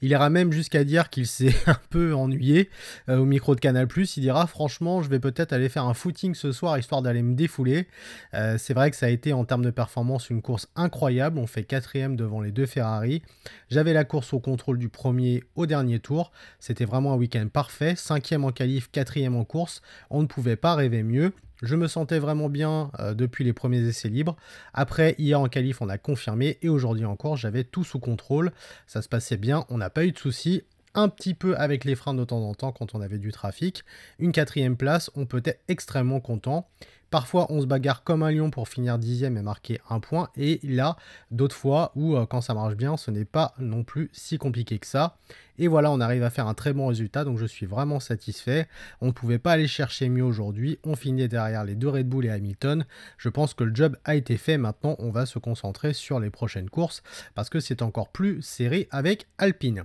Il 0.02 0.10
ira 0.10 0.28
même 0.28 0.52
jusqu'à 0.52 0.84
dire 0.84 1.08
qu'il 1.08 1.26
s'est 1.26 1.54
un 1.66 1.78
peu 1.90 2.14
ennuyé 2.14 2.68
euh, 3.08 3.18
au 3.18 3.24
micro 3.24 3.54
de 3.54 3.60
Canal+. 3.60 3.88
Il 3.96 4.20
dira 4.20 4.46
franchement, 4.46 5.02
je 5.02 5.08
vais 5.08 5.20
peut-être 5.20 5.52
aller 5.52 5.68
faire 5.68 5.84
un 5.84 5.94
footing 5.94 6.34
ce 6.34 6.52
soir 6.52 6.76
histoire 6.78 7.00
d'aller 7.00 7.22
me 7.22 7.34
défouler. 7.34 7.88
Euh, 8.34 8.58
c'est 8.58 8.74
vrai 8.74 8.90
que 8.90 8.96
ça 8.96 9.06
a 9.06 9.08
été 9.08 9.32
en 9.32 9.44
termes 9.44 9.64
de 9.64 9.70
performance 9.70 10.30
une 10.30 10.42
course 10.42 10.68
incroyable. 10.76 11.38
On 11.38 11.46
fait 11.46 11.64
quatrième 11.64 12.16
devant 12.16 12.40
les 12.40 12.52
deux 12.52 12.66
Ferrari. 12.66 13.22
J'avais 13.70 13.92
la 13.92 14.04
course 14.04 14.34
au 14.34 14.40
contrôle 14.40 14.78
du 14.78 14.88
premier 14.88 15.42
au 15.54 15.66
dernier 15.66 16.00
tour. 16.00 16.32
C'était 16.60 16.84
vraiment 16.84 17.12
un 17.12 17.16
week-end 17.16 17.46
parfait. 17.50 17.94
Cinquième 17.96 18.44
en 18.44 18.52
qualif, 18.52 18.90
quatrième 18.90 19.36
en 19.36 19.44
course. 19.44 19.80
On 20.10 20.22
ne 20.22 20.26
pouvait 20.26 20.56
pas 20.56 20.74
rêver 20.74 21.02
mieux. 21.02 21.32
Je 21.64 21.76
me 21.76 21.88
sentais 21.88 22.18
vraiment 22.18 22.50
bien 22.50 22.90
euh, 23.00 23.14
depuis 23.14 23.42
les 23.42 23.54
premiers 23.54 23.80
essais 23.80 24.10
libres. 24.10 24.36
Après, 24.74 25.14
hier 25.18 25.40
en 25.40 25.48
qualif, 25.48 25.80
on 25.80 25.88
a 25.88 25.96
confirmé 25.96 26.58
et 26.60 26.68
aujourd'hui 26.68 27.06
encore, 27.06 27.36
j'avais 27.36 27.64
tout 27.64 27.84
sous 27.84 27.98
contrôle. 27.98 28.52
Ça 28.86 29.00
se 29.00 29.08
passait 29.08 29.38
bien, 29.38 29.64
on 29.70 29.78
n'a 29.78 29.88
pas 29.88 30.04
eu 30.04 30.12
de 30.12 30.18
soucis. 30.18 30.64
Un 30.96 31.08
petit 31.08 31.34
peu 31.34 31.56
avec 31.56 31.84
les 31.84 31.96
freins 31.96 32.14
de 32.14 32.24
temps 32.24 32.42
en 32.42 32.54
temps 32.54 32.70
quand 32.70 32.94
on 32.94 33.00
avait 33.00 33.18
du 33.18 33.32
trafic. 33.32 33.82
Une 34.20 34.30
quatrième 34.30 34.76
place, 34.76 35.10
on 35.16 35.26
peut 35.26 35.42
être 35.44 35.60
extrêmement 35.66 36.20
content. 36.20 36.68
Parfois, 37.10 37.46
on 37.50 37.60
se 37.60 37.66
bagarre 37.66 38.02
comme 38.02 38.22
un 38.24 38.32
lion 38.32 38.50
pour 38.50 38.68
finir 38.68 38.98
dixième 38.98 39.36
et 39.36 39.42
marquer 39.42 39.80
un 39.88 40.00
point. 40.00 40.30
Et 40.36 40.58
là, 40.64 40.96
d'autres 41.30 41.54
fois 41.54 41.92
où, 41.94 42.16
euh, 42.16 42.26
quand 42.26 42.40
ça 42.40 42.54
marche 42.54 42.74
bien, 42.74 42.96
ce 42.96 43.10
n'est 43.12 43.24
pas 43.24 43.54
non 43.58 43.84
plus 43.84 44.10
si 44.12 44.36
compliqué 44.36 44.78
que 44.78 44.86
ça. 44.86 45.16
Et 45.58 45.68
voilà, 45.68 45.92
on 45.92 46.00
arrive 46.00 46.24
à 46.24 46.30
faire 46.30 46.48
un 46.48 46.54
très 46.54 46.72
bon 46.72 46.88
résultat, 46.88 47.24
donc 47.24 47.38
je 47.38 47.46
suis 47.46 47.66
vraiment 47.66 48.00
satisfait. 48.00 48.66
On 49.00 49.06
ne 49.06 49.12
pouvait 49.12 49.38
pas 49.38 49.52
aller 49.52 49.68
chercher 49.68 50.08
mieux 50.08 50.24
aujourd'hui. 50.24 50.80
On 50.82 50.96
finit 50.96 51.28
derrière 51.28 51.64
les 51.64 51.76
deux 51.76 51.88
Red 51.88 52.08
Bull 52.08 52.26
et 52.26 52.30
Hamilton. 52.30 52.84
Je 53.16 53.28
pense 53.28 53.54
que 53.54 53.62
le 53.62 53.74
job 53.74 53.96
a 54.04 54.16
été 54.16 54.36
fait. 54.36 54.58
Maintenant, 54.58 54.96
on 54.98 55.10
va 55.10 55.26
se 55.26 55.38
concentrer 55.38 55.92
sur 55.92 56.18
les 56.18 56.30
prochaines 56.30 56.70
courses 56.70 57.04
parce 57.36 57.48
que 57.48 57.60
c'est 57.60 57.82
encore 57.82 58.08
plus 58.08 58.42
serré 58.42 58.88
avec 58.90 59.28
Alpine. 59.38 59.84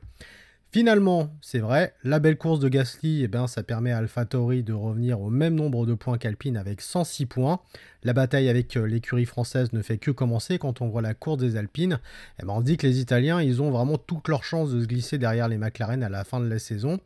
Finalement, 0.71 1.35
c'est 1.41 1.57
vrai, 1.57 1.95
la 2.03 2.19
belle 2.19 2.37
course 2.37 2.59
de 2.59 2.69
Gasly, 2.69 3.23
eh 3.23 3.27
ben, 3.27 3.47
ça 3.47 3.63
permet 3.63 3.91
à 3.91 3.97
AlphaTauri 3.97 4.61
de 4.61 4.71
revenir 4.71 5.19
au 5.19 5.31
même 5.31 5.55
nombre 5.55 5.87
de 5.87 5.95
points 5.95 6.19
qu'Alpine 6.19 6.57
avec 6.57 6.81
106 6.81 7.25
points. 7.25 7.59
La 8.03 8.13
bataille 8.13 8.49
avec 8.49 8.77
euh, 8.77 8.85
l'écurie 8.85 9.25
française 9.25 9.73
ne 9.73 9.81
fait 9.81 9.97
que 9.97 10.11
commencer 10.11 10.59
quand 10.59 10.81
on 10.81 10.87
voit 10.87 11.01
la 11.01 11.15
course 11.15 11.39
des 11.39 11.55
Alpines. 11.55 11.99
Eh 12.39 12.45
ben, 12.45 12.53
on 12.53 12.61
dit 12.61 12.77
que 12.77 12.85
les 12.85 12.99
Italiens, 12.99 13.41
ils 13.41 13.63
ont 13.63 13.71
vraiment 13.71 13.97
toutes 13.97 14.27
leurs 14.27 14.43
chances 14.43 14.71
de 14.71 14.79
se 14.79 14.85
glisser 14.85 15.17
derrière 15.17 15.47
les 15.47 15.57
McLaren 15.57 16.03
à 16.03 16.09
la 16.09 16.23
fin 16.23 16.39
de 16.39 16.47
la 16.47 16.59
saison. 16.59 16.99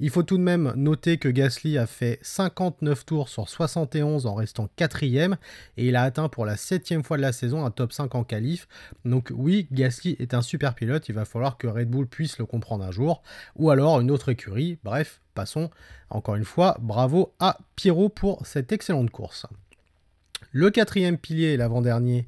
Il 0.00 0.10
faut 0.10 0.24
tout 0.24 0.38
de 0.38 0.42
même 0.42 0.72
noter 0.76 1.18
que 1.18 1.28
Gasly 1.28 1.78
a 1.78 1.86
fait 1.86 2.18
59 2.22 3.06
tours 3.06 3.28
sur 3.28 3.48
71 3.48 4.26
en 4.26 4.34
restant 4.34 4.68
quatrième 4.74 5.36
et 5.76 5.86
il 5.86 5.96
a 5.96 6.02
atteint 6.02 6.28
pour 6.28 6.44
la 6.44 6.56
septième 6.56 7.04
fois 7.04 7.16
de 7.16 7.22
la 7.22 7.32
saison 7.32 7.64
un 7.64 7.70
top 7.70 7.92
5 7.92 8.14
en 8.14 8.24
qualif. 8.24 8.66
Donc 9.04 9.30
oui, 9.32 9.68
Gasly 9.70 10.16
est 10.18 10.34
un 10.34 10.42
super 10.42 10.74
pilote, 10.74 11.08
il 11.08 11.14
va 11.14 11.24
falloir 11.24 11.58
que 11.58 11.68
Red 11.68 11.88
Bull 11.88 12.08
puisse 12.08 12.38
le 12.38 12.46
comprendre 12.46 12.84
un 12.84 12.90
jour 12.90 13.22
ou 13.56 13.70
alors 13.70 14.00
une 14.00 14.10
autre 14.10 14.30
écurie. 14.30 14.78
Bref, 14.82 15.20
passons. 15.34 15.70
Encore 16.10 16.34
une 16.34 16.44
fois, 16.44 16.76
bravo 16.80 17.32
à 17.38 17.58
Pierrot 17.76 18.08
pour 18.08 18.44
cette 18.46 18.72
excellente 18.72 19.10
course. 19.10 19.46
Le 20.52 20.70
quatrième 20.70 21.18
pilier, 21.18 21.56
l'avant-dernier, 21.56 22.26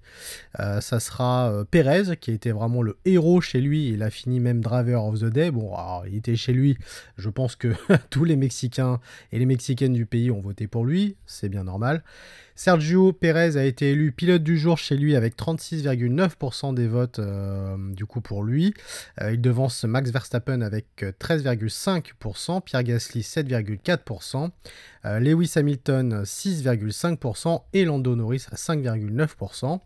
euh, 0.60 0.80
ça 0.80 1.00
sera 1.00 1.50
euh, 1.50 1.64
Perez, 1.64 2.16
qui 2.20 2.32
était 2.32 2.50
vraiment 2.50 2.82
le 2.82 2.96
héros 3.04 3.40
chez 3.40 3.60
lui. 3.60 3.88
Il 3.88 4.02
a 4.02 4.10
fini 4.10 4.40
même 4.40 4.60
Driver 4.60 5.04
of 5.04 5.20
the 5.20 5.26
Day. 5.26 5.50
Bon, 5.50 5.74
il 6.06 6.16
était 6.16 6.36
chez 6.36 6.52
lui. 6.52 6.76
Je 7.18 7.28
pense 7.28 7.56
que 7.56 7.68
tous 8.10 8.24
les 8.24 8.36
Mexicains 8.36 9.00
et 9.32 9.38
les 9.38 9.46
Mexicaines 9.46 9.92
du 9.92 10.06
pays 10.06 10.30
ont 10.30 10.40
voté 10.40 10.66
pour 10.66 10.84
lui. 10.84 11.16
C'est 11.26 11.48
bien 11.48 11.64
normal. 11.64 12.02
Sergio 12.58 13.12
Perez 13.12 13.58
a 13.58 13.64
été 13.64 13.90
élu 13.90 14.12
pilote 14.12 14.42
du 14.42 14.56
jour 14.56 14.78
chez 14.78 14.96
lui 14.96 15.14
avec 15.14 15.36
36,9% 15.36 16.72
des 16.72 16.88
votes 16.88 17.18
euh, 17.18 17.76
du 17.92 18.06
coup 18.06 18.22
pour 18.22 18.42
lui. 18.42 18.72
Euh, 19.20 19.34
il 19.34 19.42
devance 19.42 19.84
Max 19.84 20.10
Verstappen 20.10 20.62
avec 20.62 21.04
13,5%, 21.20 22.62
Pierre 22.62 22.82
Gasly 22.82 23.20
7,4%, 23.20 24.48
euh, 25.04 25.18
Lewis 25.20 25.52
Hamilton 25.56 26.22
6,5% 26.22 27.60
et 27.74 27.84
Lando 27.84 28.16
Norris 28.16 28.46
5,9%. 28.54 29.80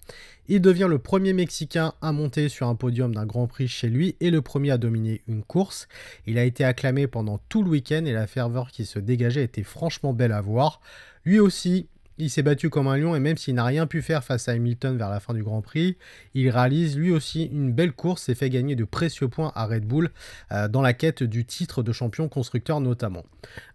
Il 0.47 0.61
devient 0.61 0.87
le 0.89 1.01
premier 1.01 1.33
Mexicain 1.33 1.95
à 2.01 2.13
monter 2.13 2.49
sur 2.49 2.69
un 2.69 2.77
podium 2.77 3.13
d'un 3.13 3.27
Grand 3.27 3.49
Prix 3.49 3.67
chez 3.67 3.89
lui 3.89 4.15
et 4.21 4.31
le 4.31 4.43
premier 4.43 4.71
à 4.71 4.79
dominer 4.79 5.23
une 5.27 5.43
course. 5.43 5.89
Il 6.29 6.39
a 6.39 6.45
été 6.45 6.63
acclamé 6.63 7.09
pendant 7.09 7.39
tout 7.49 7.65
le 7.65 7.71
week-end 7.71 8.05
et 8.05 8.13
la 8.13 8.29
ferveur 8.29 8.71
qui 8.71 8.87
se 8.87 9.01
dégageait 9.01 9.43
était 9.43 9.65
franchement 9.65 10.13
belle 10.13 10.33
à 10.33 10.41
voir. 10.41 10.81
Lui 11.25 11.41
aussi, 11.41 11.89
il 12.21 12.31
s'est 12.31 12.43
battu 12.43 12.71
comme 12.71 12.87
un 12.87 12.97
lion 12.97 13.17
et 13.17 13.21
même 13.21 13.37
s'il 13.37 13.55
n'a 13.55 13.65
rien 13.65 13.87
pu 13.87 14.03
faire 14.03 14.23
face 14.23 14.49
à 14.49 14.53
Hamilton 14.53 14.97
vers 14.97 15.11
la 15.11 15.21
fin 15.21 15.35
du 15.35 15.43
Grand 15.43 15.63
Prix, 15.63 15.97
il 16.35 16.49
réalise 16.51 16.97
lui 16.97 17.11
aussi 17.11 17.45
une 17.45 17.73
belle 17.73 17.93
course 17.93 18.29
et 18.29 18.35
fait 18.35 18.51
gagner 18.51 18.77
de 18.77 18.85
précieux 18.85 19.29
points 19.29 19.53
à 19.55 19.67
Red 19.67 19.85
Bull 19.85 20.11
euh, 20.53 20.69
dans 20.69 20.83
la 20.83 20.93
quête 20.93 21.23
du 21.23 21.45
titre 21.45 21.83
de 21.83 21.93
champion 21.93 22.29
constructeur 22.29 22.81
notamment. 22.81 23.25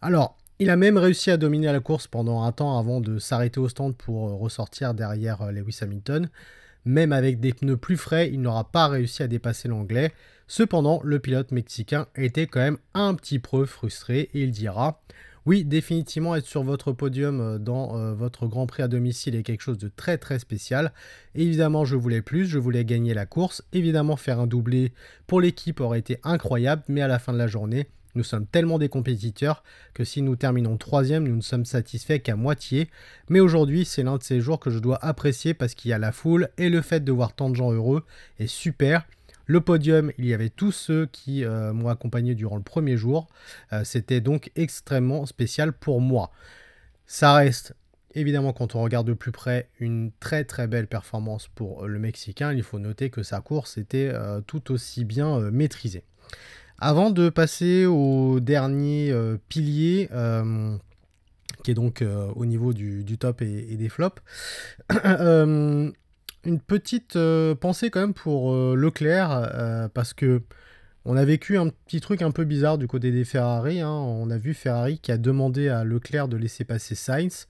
Alors, 0.01 0.37
il 0.59 0.69
a 0.69 0.77
même 0.77 0.97
réussi 0.97 1.31
à 1.31 1.37
dominer 1.37 1.71
la 1.71 1.81
course 1.81 2.07
pendant 2.07 2.43
un 2.43 2.51
temps 2.53 2.79
avant 2.79 3.01
de 3.01 3.19
s'arrêter 3.19 3.59
au 3.59 3.67
stand 3.67 3.95
pour 3.95 4.29
euh, 4.29 4.35
ressortir 4.35 4.93
derrière 4.93 5.41
euh, 5.41 5.51
Lewis 5.51 5.79
Hamilton. 5.81 6.29
Même 6.85 7.11
avec 7.11 7.39
des 7.39 7.51
pneus 7.51 7.77
plus 7.77 7.97
frais, 7.97 8.29
il 8.31 8.41
n'aura 8.41 8.71
pas 8.71 8.87
réussi 8.87 9.23
à 9.23 9.27
dépasser 9.27 9.67
l'anglais. 9.67 10.13
Cependant, 10.47 11.01
le 11.03 11.19
pilote 11.19 11.51
mexicain 11.51 12.05
était 12.15 12.45
quand 12.45 12.59
même 12.59 12.77
un 12.93 13.15
petit 13.15 13.39
peu 13.39 13.65
frustré 13.65 14.29
et 14.33 14.43
il 14.43 14.51
dira 14.51 15.01
Oui, 15.45 15.63
définitivement 15.63 16.35
être 16.35 16.47
sur 16.47 16.63
votre 16.63 16.91
podium 16.91 17.39
euh, 17.39 17.57
dans 17.59 17.97
euh, 17.97 18.15
votre 18.15 18.47
Grand 18.47 18.65
Prix 18.65 18.81
à 18.81 18.87
domicile 18.87 19.35
est 19.35 19.43
quelque 19.43 19.61
chose 19.61 19.77
de 19.77 19.89
très 19.95 20.17
très 20.17 20.39
spécial. 20.39 20.91
Évidemment, 21.35 21.85
je 21.85 21.95
voulais 21.95 22.23
plus, 22.23 22.47
je 22.47 22.57
voulais 22.57 22.83
gagner 22.83 23.13
la 23.13 23.27
course. 23.27 23.63
Évidemment, 23.71 24.15
faire 24.15 24.39
un 24.39 24.47
doublé 24.47 24.91
pour 25.27 25.41
l'équipe 25.41 25.79
aurait 25.81 25.99
été 25.99 26.19
incroyable, 26.23 26.81
mais 26.87 27.01
à 27.01 27.07
la 27.07 27.19
fin 27.19 27.31
de 27.31 27.37
la 27.37 27.45
journée, 27.45 27.87
nous 28.15 28.23
sommes 28.23 28.47
tellement 28.47 28.79
des 28.79 28.89
compétiteurs 28.89 29.63
que 29.93 30.03
si 30.03 30.23
nous 30.23 30.35
terminons 30.35 30.77
troisième, 30.77 31.27
nous 31.27 31.35
ne 31.35 31.41
sommes 31.41 31.65
satisfaits 31.65 32.19
qu'à 32.19 32.35
moitié. 32.35 32.89
Mais 33.29 33.39
aujourd'hui, 33.39 33.85
c'est 33.85 34.03
l'un 34.03 34.17
de 34.17 34.23
ces 34.23 34.41
jours 34.41 34.59
que 34.59 34.71
je 34.71 34.79
dois 34.79 34.97
apprécier 35.05 35.53
parce 35.53 35.75
qu'il 35.75 35.91
y 35.91 35.93
a 35.93 35.99
la 35.99 36.11
foule 36.11 36.49
et 36.57 36.69
le 36.69 36.81
fait 36.81 37.03
de 37.03 37.11
voir 37.11 37.33
tant 37.33 37.51
de 37.51 37.55
gens 37.55 37.71
heureux 37.71 38.03
est 38.39 38.47
super. 38.47 39.05
Le 39.45 39.61
podium, 39.61 40.11
il 40.17 40.25
y 40.25 40.33
avait 40.33 40.49
tous 40.49 40.71
ceux 40.71 41.05
qui 41.05 41.43
euh, 41.43 41.73
m'ont 41.73 41.89
accompagné 41.89 42.35
durant 42.35 42.57
le 42.57 42.63
premier 42.63 42.97
jour. 42.97 43.27
Euh, 43.73 43.83
c'était 43.83 44.21
donc 44.21 44.51
extrêmement 44.55 45.25
spécial 45.25 45.71
pour 45.71 46.01
moi. 46.01 46.31
Ça 47.05 47.33
reste, 47.35 47.75
évidemment, 48.13 48.53
quand 48.53 48.75
on 48.75 48.81
regarde 48.81 49.07
de 49.07 49.13
plus 49.13 49.31
près, 49.31 49.69
une 49.79 50.11
très 50.19 50.43
très 50.43 50.67
belle 50.67 50.87
performance 50.87 51.47
pour 51.47 51.85
le 51.87 51.99
Mexicain. 51.99 52.53
Il 52.53 52.63
faut 52.63 52.79
noter 52.79 53.09
que 53.09 53.21
sa 53.21 53.41
course 53.41 53.77
était 53.77 54.09
euh, 54.11 54.41
tout 54.41 54.71
aussi 54.71 55.05
bien 55.05 55.39
maîtrisée. 55.51 56.03
Avant 56.79 57.11
de 57.11 57.29
passer 57.29 57.85
au 57.85 58.39
dernier 58.41 59.13
pilier, 59.47 60.09
qui 61.63 61.71
est 61.71 61.73
donc 61.73 62.03
au 62.35 62.45
niveau 62.45 62.73
du, 62.73 63.17
top 63.17 63.41
et 63.41 63.77
des 63.77 63.87
flops, 63.87 64.21
une 66.45 66.59
petite 66.59 67.15
euh, 67.15 67.55
pensée 67.55 67.89
quand 67.89 67.99
même 67.99 68.13
pour 68.13 68.53
euh, 68.53 68.75
Leclerc, 68.75 69.31
euh, 69.31 69.87
parce 69.89 70.13
que 70.13 70.41
on 71.07 71.17
a 71.17 71.25
vécu 71.25 71.57
un 71.57 71.69
petit 71.69 72.01
truc 72.01 72.23
un 72.23 72.31
peu 72.31 72.45
bizarre 72.45 72.79
du 72.79 72.87
côté 72.87 73.11
des 73.11 73.25
Ferrari. 73.25 73.79
Hein. 73.79 73.91
On 73.91 74.31
a 74.31 74.37
vu 74.37 74.55
Ferrari 74.55 74.97
qui 74.97 75.11
a 75.11 75.17
demandé 75.17 75.69
à 75.69 75.83
Leclerc 75.83 76.27
de 76.27 76.37
laisser 76.37 76.63
passer 76.63 76.95
Sainz. 76.95 77.47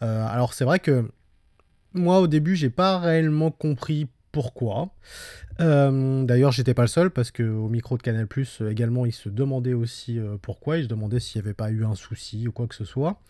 alors 0.00 0.54
c'est 0.54 0.64
vrai 0.64 0.80
que 0.80 1.08
moi 1.94 2.18
au 2.18 2.26
début 2.26 2.56
j'ai 2.56 2.68
pas 2.68 2.98
réellement 2.98 3.52
compris 3.52 4.08
pourquoi. 4.32 4.90
D'ailleurs, 5.60 6.50
j'étais 6.50 6.74
pas 6.74 6.82
le 6.82 6.88
seul 6.88 7.10
parce 7.10 7.30
que 7.30 7.44
au 7.44 7.68
micro 7.68 7.96
de 7.96 8.02
Canal 8.02 8.26
Plus 8.26 8.60
également, 8.68 9.06
il 9.06 9.12
se 9.12 9.28
demandait 9.28 9.72
aussi 9.72 10.18
pourquoi. 10.42 10.78
Il 10.78 10.82
se 10.82 10.88
demandait 10.88 11.20
s'il 11.20 11.40
n'y 11.40 11.46
avait 11.46 11.54
pas 11.54 11.70
eu 11.70 11.84
un 11.84 11.94
souci 11.94 12.48
ou 12.48 12.52
quoi 12.52 12.66
que 12.66 12.74
ce 12.74 12.84
soit. 12.84 13.20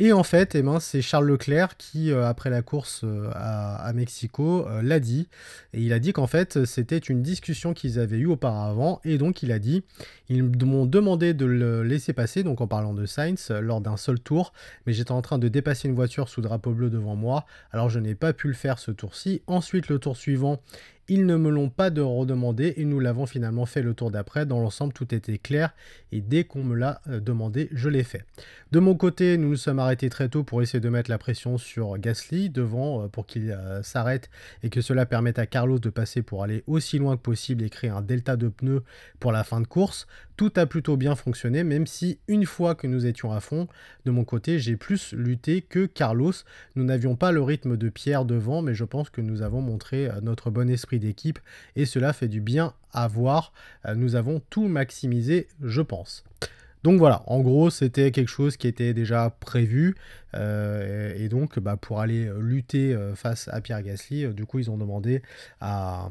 Et 0.00 0.12
en 0.12 0.22
fait, 0.22 0.54
eh 0.54 0.62
ben, 0.62 0.78
c'est 0.78 1.02
Charles 1.02 1.26
Leclerc 1.26 1.76
qui, 1.76 2.12
euh, 2.12 2.24
après 2.24 2.50
la 2.50 2.62
course 2.62 3.00
euh, 3.02 3.28
à, 3.34 3.92
Mexico, 3.92 4.64
euh, 4.68 4.80
l'a 4.80 5.00
dit. 5.00 5.28
Et 5.72 5.80
il 5.80 5.92
a 5.92 5.98
dit 5.98 6.12
qu'en 6.12 6.28
fait, 6.28 6.64
c'était 6.66 6.98
une 6.98 7.20
discussion 7.20 7.74
qu'ils 7.74 7.98
avaient 7.98 8.18
eue 8.18 8.26
auparavant. 8.26 9.00
Et 9.04 9.18
donc, 9.18 9.42
il 9.42 9.50
a 9.50 9.58
dit 9.58 9.82
ils 10.28 10.44
m'ont 10.44 10.86
demandé 10.86 11.34
de 11.34 11.46
le 11.46 11.82
laisser 11.82 12.12
passer, 12.12 12.44
donc 12.44 12.60
en 12.60 12.68
parlant 12.68 12.94
de 12.94 13.06
Sainz, 13.06 13.50
lors 13.50 13.80
d'un 13.80 13.96
seul 13.96 14.20
tour. 14.20 14.52
Mais 14.86 14.92
j'étais 14.92 15.10
en 15.10 15.22
train 15.22 15.38
de 15.38 15.48
dépasser 15.48 15.88
une 15.88 15.96
voiture 15.96 16.28
sous 16.28 16.42
drapeau 16.42 16.70
bleu 16.70 16.90
devant 16.90 17.16
moi. 17.16 17.44
Alors, 17.72 17.90
je 17.90 17.98
n'ai 17.98 18.14
pas 18.14 18.32
pu 18.32 18.46
le 18.46 18.54
faire 18.54 18.78
ce 18.78 18.92
tour-ci. 18.92 19.42
Ensuite, 19.48 19.88
le 19.88 19.98
tour 19.98 20.16
suivant, 20.16 20.60
ils 21.08 21.24
ne 21.24 21.36
me 21.36 21.48
l'ont 21.48 21.70
pas 21.70 21.88
de 21.88 22.02
redemandé 22.02 22.74
et 22.76 22.84
nous 22.84 23.00
l'avons 23.00 23.24
finalement 23.24 23.64
fait 23.64 23.80
le 23.80 23.94
tour 23.94 24.10
d'après. 24.10 24.44
Dans 24.44 24.60
l'ensemble, 24.60 24.92
tout 24.92 25.14
était 25.14 25.38
clair 25.38 25.74
et 26.12 26.20
dès 26.20 26.44
qu'on 26.44 26.62
me 26.62 26.74
l'a 26.74 27.00
euh, 27.08 27.18
demandé, 27.18 27.68
je 27.72 27.88
l'ai 27.88 28.04
fait. 28.04 28.24
De 28.72 28.78
mon 28.78 28.94
côté, 28.94 29.38
nous 29.38 29.48
nous 29.48 29.56
sommes 29.56 29.78
arrêtés 29.78 30.10
très 30.10 30.28
tôt 30.28 30.44
pour 30.44 30.60
essayer 30.60 30.80
de 30.80 30.88
mettre 30.90 31.10
la 31.10 31.16
pression 31.16 31.56
sur 31.56 31.96
Gasly 31.96 32.50
devant 32.50 33.04
euh, 33.04 33.08
pour 33.08 33.26
qu'il 33.26 33.50
euh, 33.50 33.82
s'arrête 33.82 34.28
et 34.62 34.68
que 34.68 34.82
cela 34.82 35.06
permette 35.06 35.38
à 35.38 35.46
Carlos 35.46 35.78
de 35.78 35.88
passer 35.88 36.20
pour 36.20 36.42
aller 36.42 36.62
aussi 36.66 36.98
loin 36.98 37.16
que 37.16 37.22
possible 37.22 37.64
et 37.64 37.70
créer 37.70 37.90
un 37.90 38.02
delta 38.02 38.36
de 38.36 38.48
pneus 38.48 38.82
pour 39.18 39.32
la 39.32 39.44
fin 39.44 39.62
de 39.62 39.66
course. 39.66 40.06
Tout 40.36 40.52
a 40.56 40.66
plutôt 40.66 40.96
bien 40.96 41.16
fonctionné, 41.16 41.64
même 41.64 41.86
si 41.86 42.18
une 42.28 42.44
fois 42.44 42.74
que 42.74 42.86
nous 42.86 43.06
étions 43.06 43.32
à 43.32 43.40
fond, 43.40 43.66
de 44.04 44.10
mon 44.12 44.24
côté, 44.24 44.60
j'ai 44.60 44.76
plus 44.76 45.12
lutté 45.12 45.62
que 45.62 45.86
Carlos. 45.86 46.32
Nous 46.76 46.84
n'avions 46.84 47.16
pas 47.16 47.32
le 47.32 47.42
rythme 47.42 47.76
de 47.76 47.88
Pierre 47.88 48.24
devant, 48.24 48.62
mais 48.62 48.72
je 48.72 48.84
pense 48.84 49.10
que 49.10 49.20
nous 49.20 49.42
avons 49.42 49.60
montré 49.60 50.08
notre 50.22 50.50
bon 50.50 50.70
esprit 50.70 50.97
d'équipe 50.98 51.38
et 51.76 51.86
cela 51.86 52.12
fait 52.12 52.28
du 52.28 52.40
bien 52.40 52.74
à 52.92 53.08
voir. 53.08 53.52
Euh, 53.86 53.94
nous 53.94 54.14
avons 54.14 54.40
tout 54.50 54.68
maximisé, 54.68 55.48
je 55.62 55.82
pense. 55.82 56.24
Donc 56.84 56.98
voilà, 56.98 57.22
en 57.26 57.40
gros, 57.40 57.70
c'était 57.70 58.12
quelque 58.12 58.28
chose 58.28 58.56
qui 58.56 58.68
était 58.68 58.94
déjà 58.94 59.30
prévu. 59.40 59.96
Euh, 60.34 61.12
et 61.16 61.28
donc, 61.28 61.58
bah, 61.58 61.76
pour 61.76 62.00
aller 62.00 62.30
lutter 62.38 62.94
euh, 62.94 63.16
face 63.16 63.48
à 63.52 63.60
Pierre 63.60 63.82
Gasly, 63.82 64.28
du 64.28 64.46
coup, 64.46 64.60
ils 64.60 64.70
ont 64.70 64.78
demandé 64.78 65.22
à, 65.60 66.08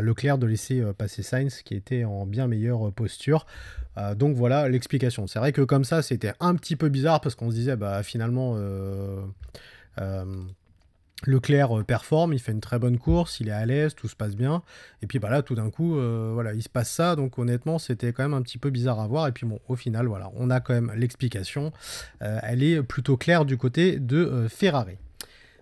Leclerc 0.00 0.38
de 0.38 0.46
laisser 0.46 0.82
passer 0.96 1.22
Sainz, 1.22 1.62
qui 1.62 1.74
était 1.74 2.04
en 2.04 2.26
bien 2.26 2.46
meilleure 2.46 2.92
posture. 2.92 3.44
donc 4.16 4.36
voilà 4.36 4.68
l'explication. 4.68 5.26
C'est 5.26 5.40
vrai 5.40 5.52
que 5.52 5.62
comme 5.62 5.84
ça, 5.84 6.00
c'était 6.00 6.32
un 6.38 6.54
petit 6.54 6.76
peu 6.76 6.88
bizarre 6.88 7.20
parce 7.20 7.34
qu'on 7.34 7.50
se 7.50 7.56
disait, 7.56 7.76
bah, 7.76 8.02
finalement. 8.02 8.56
Leclerc 11.26 11.78
euh, 11.78 11.84
performe, 11.84 12.32
il 12.32 12.38
fait 12.38 12.52
une 12.52 12.60
très 12.60 12.78
bonne 12.78 12.98
course, 12.98 13.40
il 13.40 13.48
est 13.48 13.52
à 13.52 13.64
l'aise, 13.64 13.94
tout 13.94 14.08
se 14.08 14.16
passe 14.16 14.36
bien. 14.36 14.62
Et 15.02 15.06
puis 15.06 15.18
bah 15.18 15.30
là, 15.30 15.42
tout 15.42 15.54
d'un 15.54 15.70
coup, 15.70 15.96
euh, 15.96 16.30
voilà, 16.34 16.54
il 16.54 16.62
se 16.62 16.68
passe 16.68 16.90
ça. 16.90 17.16
Donc 17.16 17.38
honnêtement, 17.38 17.78
c'était 17.78 18.12
quand 18.12 18.22
même 18.22 18.34
un 18.34 18.42
petit 18.42 18.58
peu 18.58 18.70
bizarre 18.70 19.00
à 19.00 19.06
voir. 19.06 19.26
Et 19.28 19.32
puis 19.32 19.46
bon, 19.46 19.60
au 19.68 19.76
final, 19.76 20.06
voilà, 20.06 20.30
on 20.34 20.50
a 20.50 20.60
quand 20.60 20.74
même 20.74 20.92
l'explication. 20.96 21.72
Euh, 22.22 22.38
elle 22.42 22.62
est 22.62 22.82
plutôt 22.82 23.16
claire 23.16 23.44
du 23.44 23.56
côté 23.56 23.98
de 23.98 24.46
Ferrari. 24.48 24.96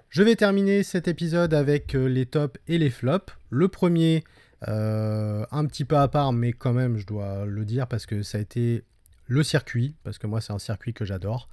Je 0.09 0.23
vais 0.23 0.37
terminer 0.37 0.83
cet 0.83 1.09
épisode 1.09 1.55
avec 1.55 1.95
les 1.95 2.27
tops 2.27 2.61
et 2.69 2.77
les 2.77 2.91
flops. 2.91 3.33
Le 3.49 3.69
premier, 3.69 4.25
un 4.67 5.67
petit 5.67 5.87
peu 5.87 5.97
à 5.97 6.09
part, 6.09 6.35
mais 6.35 6.53
quand 6.53 6.75
même, 6.75 6.99
je 6.99 7.07
dois 7.07 7.47
le 7.47 7.65
dire 7.65 7.87
parce 7.87 8.05
que 8.05 8.23
ça 8.23 8.37
a 8.37 8.41
été 8.43 8.85
le 9.27 9.43
circuit, 9.43 9.97
parce 10.05 10.19
que 10.19 10.27
moi 10.27 10.43
c'est 10.43 10.53
un 10.53 10.59
circuit 10.59 10.93
que 10.93 11.07
j'adore, 11.07 11.49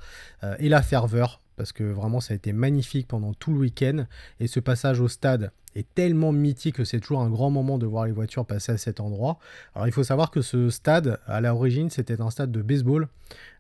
et 0.58 0.68
la 0.68 0.82
ferveur 0.82 1.40
parce 1.60 1.74
que 1.74 1.84
vraiment 1.84 2.22
ça 2.22 2.34
a 2.34 2.38
été 2.38 2.54
magnifique 2.54 3.06
pendant 3.06 3.34
tout 3.34 3.52
le 3.52 3.60
week-end. 3.60 4.06
Et 4.40 4.48
ce 4.48 4.62
passage 4.62 5.02
au 5.02 5.10
stade 5.10 5.52
est 5.76 5.88
tellement 5.94 6.32
mythique 6.32 6.76
que 6.76 6.84
c'est 6.84 7.00
toujours 7.00 7.22
un 7.22 7.30
grand 7.30 7.50
moment 7.50 7.78
de 7.78 7.86
voir 7.86 8.06
les 8.06 8.12
voitures 8.12 8.46
passer 8.46 8.72
à 8.72 8.78
cet 8.78 9.00
endroit. 9.00 9.40
Alors 9.76 9.88
il 9.88 9.92
faut 9.92 10.04
savoir 10.04 10.32
que 10.32 10.42
ce 10.42 10.70
stade, 10.70 11.20
à 11.28 11.42
l'origine, 11.42 11.90
c'était 11.90 12.22
un 12.22 12.30
stade 12.30 12.52
de 12.52 12.62
baseball. 12.62 13.08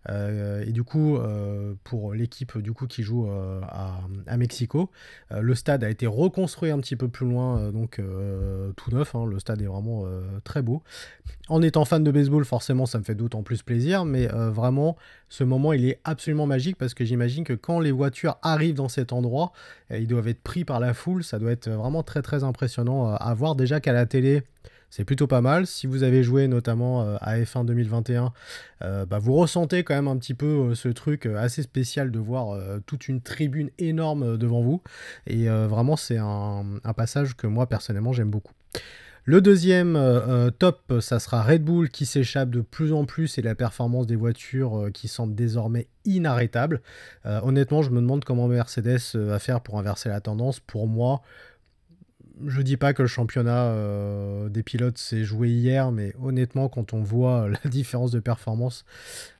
Euh, 0.10 0.64
et 0.66 0.72
du 0.72 0.84
coup, 0.84 1.18
euh, 1.18 1.74
pour 1.84 2.14
l'équipe 2.14 2.58
du 2.58 2.72
coup 2.72 2.88
qui 2.88 3.04
joue 3.04 3.30
euh, 3.30 3.62
à, 3.68 4.38
Mexico, 4.38 4.90
le 5.32 5.54
stade 5.54 5.84
a 5.84 5.90
été 5.90 6.08
reconstruit 6.08 6.72
un 6.72 6.80
petit 6.80 6.96
peu 6.96 7.10
plus 7.10 7.28
loin, 7.28 7.72
donc 7.72 8.02
tout 8.76 8.92
neuf. 8.92 9.16
Hein. 9.16 9.26
le 9.26 9.40
stade 9.40 9.62
est 9.62 9.66
vraiment 9.66 10.06
très 10.44 10.62
beau. 10.62 10.82
En 11.50 11.62
étant 11.62 11.84
fan 11.84 12.04
de 12.04 12.12
baseball, 12.12 12.46
forcément, 12.46 12.86
ça 12.86 13.00
me 13.00 13.04
fait 13.04 13.16
d'autant 13.16 13.44
plus 13.44 13.64
plaisir, 13.64 14.06
mais 14.06 14.28
vraiment, 14.28 14.96
ce 15.28 15.44
moment, 15.44 15.74
il 15.74 15.86
est 15.86 16.00
absolument 16.04 16.46
magique 16.46 16.78
parce 16.78 16.94
que 16.94 17.04
j'imagine 17.04 17.44
que 17.44 17.54
quand 17.54 17.80
les 17.80 17.92
voitures 17.92 18.38
arrivent 18.42 18.76
dans 18.76 18.88
cet 18.88 19.12
endroit, 19.12 19.52
ils 19.92 20.08
doivent 20.08 20.28
être 20.28 20.42
pris 20.42 20.66
par 20.66 20.80
la 20.80 20.94
foule. 20.94 21.24
Ça 21.24 21.40
doit 21.40 21.52
être 21.52 21.70
vraiment 21.70 22.04
très 22.04 22.22
très 22.22 22.44
impressionnant 22.44 23.14
à 23.14 23.34
voir. 23.34 23.56
Déjà 23.56 23.80
qu'à 23.80 23.94
la 23.94 24.06
télé, 24.06 24.44
c'est 24.90 25.06
plutôt 25.06 25.28
pas 25.28 25.42
mal. 25.42 25.68
Si 25.68 25.88
vous 25.88 26.04
avez 26.04 26.24
joué 26.24 26.48
notamment 26.48 27.04
euh, 27.04 27.18
à 27.22 27.38
F1 27.38 27.66
2021, 27.66 28.34
euh, 28.84 29.06
bah, 29.06 29.20
vous 29.20 29.36
ressentez 29.36 29.84
quand 29.84 29.94
même 29.94 30.08
un 30.08 30.18
petit 30.18 30.34
peu 30.34 30.46
euh, 30.46 30.76
ce 30.76 30.90
truc 30.90 31.26
assez 31.26 31.62
spécial 31.62 32.12
de 32.12 32.20
voir 32.20 32.60
toute 32.86 33.08
une 33.08 33.22
tribune 33.22 33.70
énorme 33.78 34.38
devant 34.38 34.62
vous. 34.62 34.82
Et 35.28 35.48
vraiment, 35.48 35.96
c'est 35.96 36.18
un, 36.18 36.64
passage 36.96 37.36
que 37.36 37.48
moi 37.48 37.68
personnellement 37.68 38.14
j'aime 38.14 38.30
beaucoup. 38.30 38.54
Le 39.30 39.42
deuxième 39.42 39.94
top, 40.58 40.94
ça 41.02 41.20
sera 41.20 41.44
Red 41.44 41.64
Bull 41.64 41.90
qui 41.90 42.08
s'échappe 42.08 42.50
de 42.50 42.62
plus 42.62 42.94
en 42.94 43.06
plus 43.06 43.38
et 43.38 43.44
la 43.44 43.54
performance 43.54 44.08
des 44.08 44.16
voitures 44.16 44.90
qui 44.92 45.08
semble 45.08 45.36
désormais 45.36 45.88
inarrêtable. 46.04 46.82
honnêtement, 47.26 47.84
je 47.84 47.92
me 47.92 48.02
demande 48.02 48.26
comment 48.26 48.48
Mercedes 48.48 49.14
va 49.14 49.38
faire 49.38 49.62
pour 49.62 49.78
inverser 49.78 50.10
la 50.10 50.20
tendance. 50.20 50.60
Pour 50.60 50.88
moi, 50.88 51.22
je 52.48 52.62
dis 52.62 52.78
pas 52.78 52.94
que 52.94 53.02
le 53.02 53.08
championnat 53.08 53.66
euh, 53.66 54.50
des 54.50 54.64
pilotes 54.64 54.98
s'est 54.98 55.24
joué 55.24 55.50
hier, 55.50 55.92
mais 55.92 56.14
honnêtement, 56.22 56.70
quand 56.70 56.94
on 56.94 57.02
voit 57.02 57.50
la 57.64 57.70
différence 57.70 58.12
de 58.12 58.20
performance, 58.20 58.86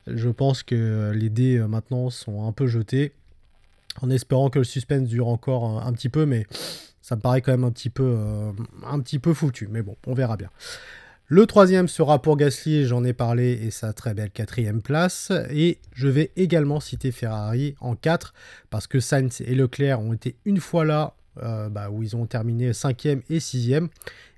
je 0.06 0.28
pense 0.28 0.62
que 0.62 1.12
les 1.14 1.30
dés 1.30 1.56
euh, 1.56 1.66
maintenant 1.66 2.10
sont 2.10 2.46
un 2.46 2.52
peu 2.52 2.66
jetés. 2.66 3.12
En 4.02 4.10
espérant 4.10 4.50
que 4.50 4.60
le 4.60 4.64
suspense 4.64 5.08
dure 5.08 5.26
encore 5.26 5.84
un, 5.84 5.92
petit 5.92 6.08
peu, 6.08 6.24
mais 6.24 6.46
ça 7.10 7.16
me 7.16 7.20
paraît 7.20 7.40
quand 7.40 7.50
même 7.50 7.64
un 7.64 7.72
petit 7.72 7.90
peu, 7.90 8.14
euh, 8.16 8.52
un 8.86 9.00
petit 9.00 9.18
peu 9.18 9.34
foutu. 9.34 9.66
Mais 9.68 9.82
bon, 9.82 9.96
on 10.06 10.14
verra 10.14 10.36
bien. 10.36 10.48
Le 11.26 11.44
troisième 11.44 11.88
sera 11.88 12.22
pour 12.22 12.36
Gasly, 12.36 12.86
j'en 12.86 13.02
ai 13.02 13.12
parlé, 13.12 13.58
et 13.64 13.72
sa 13.72 13.92
très 13.92 14.14
belle 14.14 14.30
quatrième 14.30 14.80
place. 14.80 15.32
Et 15.50 15.78
je 15.92 16.06
vais 16.06 16.30
également 16.36 16.78
citer 16.78 17.10
Ferrari 17.10 17.74
en 17.80 17.96
4, 17.96 18.32
parce 18.70 18.86
que 18.86 19.00
Sainz 19.00 19.40
et 19.40 19.56
Leclerc 19.56 20.00
ont 20.00 20.12
été 20.12 20.36
une 20.44 20.60
fois 20.60 20.84
là 20.84 21.14
euh, 21.42 21.68
bah, 21.68 21.90
où 21.90 22.02
ils 22.02 22.16
ont 22.16 22.26
terminé 22.26 22.72
5e 22.72 23.22
et 23.30 23.38
6e. 23.38 23.88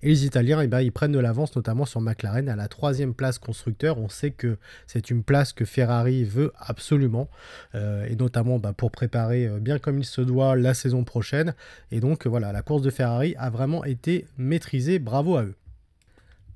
Et 0.03 0.09
les 0.09 0.25
Italiens, 0.27 0.61
eh 0.61 0.67
ben, 0.67 0.81
ils 0.81 0.93
prennent 0.93 1.13
de 1.13 1.19
l'avance, 1.19 1.57
notamment 1.57 1.85
sur 1.85 2.01
McLaren 2.01 2.49
à 2.49 2.57
la 2.57 2.69
troisième 2.69 3.15
place 3.15 3.39
constructeur. 3.39 3.99
On 3.99 4.09
sait 4.09 4.31
que 4.31 4.59
c'est 4.87 5.11
une 5.11 5.23
place 5.23 5.53
que 5.53 5.65
Ferrari 5.65 6.25
veut 6.25 6.53
absolument, 6.59 7.29
euh, 7.75 8.07
et 8.07 8.17
notamment 8.17 8.59
bah, 8.59 8.73
pour 8.73 8.91
préparer 8.91 9.47
euh, 9.47 9.59
bien 9.59 9.79
comme 9.79 9.99
il 9.99 10.05
se 10.05 10.21
doit 10.21 10.57
la 10.57 10.75
saison 10.75 11.05
prochaine. 11.05 11.55
Et 11.91 12.01
donc 12.01 12.27
voilà, 12.27 12.53
la 12.53 12.63
course 12.63 12.83
de 12.83 12.91
Ferrari 12.91 13.35
a 13.39 13.49
vraiment 13.51 13.85
été 13.85 14.27
maîtrisée. 14.37 14.99
Bravo 14.99 15.37
à 15.37 15.45
eux. 15.45 15.55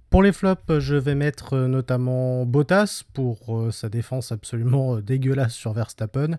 Pour 0.08 0.22
les 0.22 0.32
flops, 0.32 0.78
je 0.78 0.94
vais 0.94 1.16
mettre 1.16 1.54
euh, 1.54 1.66
notamment 1.66 2.46
Bottas 2.46 3.02
pour 3.12 3.38
euh, 3.56 3.72
sa 3.72 3.88
défense 3.88 4.30
absolument 4.30 4.96
euh, 4.96 5.02
dégueulasse 5.02 5.52
sur 5.52 5.72
Verstappen 5.72 6.38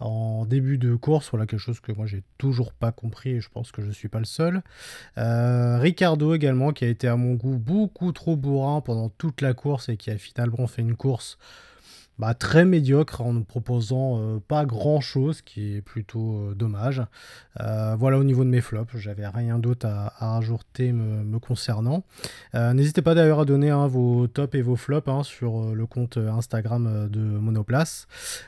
en 0.00 0.44
début 0.46 0.78
de 0.78 0.96
course. 0.96 1.30
Voilà 1.30 1.46
quelque 1.46 1.60
chose 1.60 1.78
que 1.78 1.92
moi 1.92 2.06
j'ai 2.06 2.24
toujours 2.38 2.72
pas 2.72 2.90
compris 2.90 3.30
et 3.30 3.40
je 3.40 3.48
pense 3.48 3.70
que 3.70 3.82
je 3.82 3.92
suis 3.92 4.08
pas 4.08 4.18
le 4.18 4.24
seul. 4.24 4.62
Ricardo 5.16 6.34
également 6.34 6.72
qui 6.72 6.84
a 6.84 6.88
été 6.88 7.06
à 7.06 7.16
mon 7.16 7.34
goût 7.34 7.56
beaucoup 7.56 8.10
trop 8.10 8.36
bourrin 8.36 8.80
pendant 8.80 9.08
toute 9.10 9.40
la 9.40 9.54
course 9.54 9.88
et 9.88 9.96
qui 9.96 10.10
a 10.10 10.18
finalement 10.18 10.66
fait 10.66 10.82
une 10.82 10.96
course 10.96 11.38
bah, 12.18 12.34
très 12.34 12.64
médiocre 12.64 13.20
en 13.20 13.32
nous 13.32 13.44
proposant 13.44 14.18
euh, 14.18 14.38
pas 14.46 14.64
grand 14.64 15.00
chose, 15.00 15.42
qui 15.42 15.76
est 15.76 15.82
plutôt 15.82 16.50
euh, 16.50 16.54
dommage. 16.54 17.02
Euh, 17.60 17.96
voilà 17.98 18.18
au 18.18 18.24
niveau 18.24 18.44
de 18.44 18.50
mes 18.50 18.60
flops, 18.60 18.96
j'avais 18.96 19.26
rien 19.26 19.58
d'autre 19.58 19.86
à, 19.86 20.12
rajouter 20.18 20.92
me, 20.92 21.38
concernant. 21.38 22.04
N'hésitez 22.54 23.02
pas 23.02 23.14
d'ailleurs 23.14 23.40
à 23.40 23.44
donner 23.44 23.70
hein, 23.70 23.86
vos 23.86 24.26
tops 24.28 24.54
et 24.54 24.62
vos 24.62 24.76
flops 24.76 25.08
hein, 25.08 25.22
sur 25.24 25.74
le 25.74 25.86
compte 25.86 26.16
Instagram 26.16 27.08
de 27.10 27.20
Monoplace. 27.20 28.06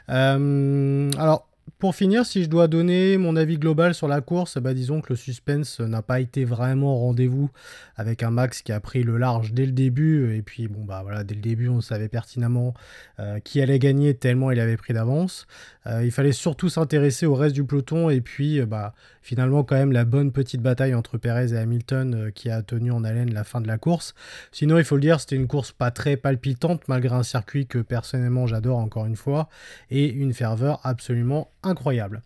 alors, 0.08 1.48
pour 1.78 1.94
finir, 1.94 2.24
si 2.24 2.42
je 2.42 2.48
dois 2.48 2.68
donner 2.68 3.18
mon 3.18 3.36
avis 3.36 3.58
global 3.58 3.92
sur 3.92 4.08
la 4.08 4.20
course, 4.20 4.56
bah 4.58 4.72
disons 4.72 5.00
que 5.00 5.12
le 5.12 5.16
suspense 5.16 5.80
n'a 5.80 6.00
pas 6.00 6.20
été 6.20 6.44
vraiment 6.44 6.94
au 6.94 6.98
rendez-vous 7.00 7.50
avec 7.96 8.22
un 8.22 8.30
Max 8.30 8.62
qui 8.62 8.72
a 8.72 8.80
pris 8.80 9.02
le 9.02 9.18
large 9.18 9.52
dès 9.52 9.66
le 9.66 9.72
début. 9.72 10.34
Et 10.34 10.42
puis, 10.42 10.68
bon, 10.68 10.84
bah 10.84 11.00
voilà, 11.02 11.24
dès 11.24 11.34
le 11.34 11.40
début, 11.40 11.68
on 11.68 11.80
savait 11.80 12.08
pertinemment 12.08 12.72
euh, 13.20 13.40
qui 13.40 13.60
allait 13.60 13.78
gagner 13.78 14.14
tellement 14.14 14.50
il 14.50 14.60
avait 14.60 14.76
pris 14.76 14.94
d'avance. 14.94 15.46
Euh, 15.86 16.04
il 16.04 16.12
fallait 16.12 16.32
surtout 16.32 16.68
s'intéresser 16.68 17.26
au 17.26 17.34
reste 17.34 17.54
du 17.54 17.64
peloton. 17.64 18.08
Et 18.08 18.20
puis, 18.20 18.60
euh, 18.60 18.66
bah, 18.66 18.94
finalement, 19.20 19.62
quand 19.62 19.76
même, 19.76 19.92
la 19.92 20.04
bonne 20.04 20.32
petite 20.32 20.62
bataille 20.62 20.94
entre 20.94 21.18
Perez 21.18 21.52
et 21.52 21.58
Hamilton 21.58 22.30
qui 22.34 22.48
a 22.48 22.62
tenu 22.62 22.90
en 22.90 23.04
haleine 23.04 23.34
la 23.34 23.44
fin 23.44 23.60
de 23.60 23.66
la 23.68 23.76
course. 23.76 24.14
Sinon, 24.52 24.78
il 24.78 24.84
faut 24.84 24.96
le 24.96 25.02
dire, 25.02 25.20
c'était 25.20 25.36
une 25.36 25.48
course 25.48 25.72
pas 25.72 25.90
très 25.90 26.16
palpitante, 26.16 26.88
malgré 26.88 27.14
un 27.14 27.22
circuit 27.22 27.66
que 27.66 27.78
personnellement 27.78 28.46
j'adore 28.46 28.78
encore 28.78 29.04
une 29.04 29.16
fois. 29.16 29.48
Et 29.90 30.08
une 30.08 30.32
ferveur 30.32 30.80
absolument 30.84 31.50
incroyable. 31.70 32.22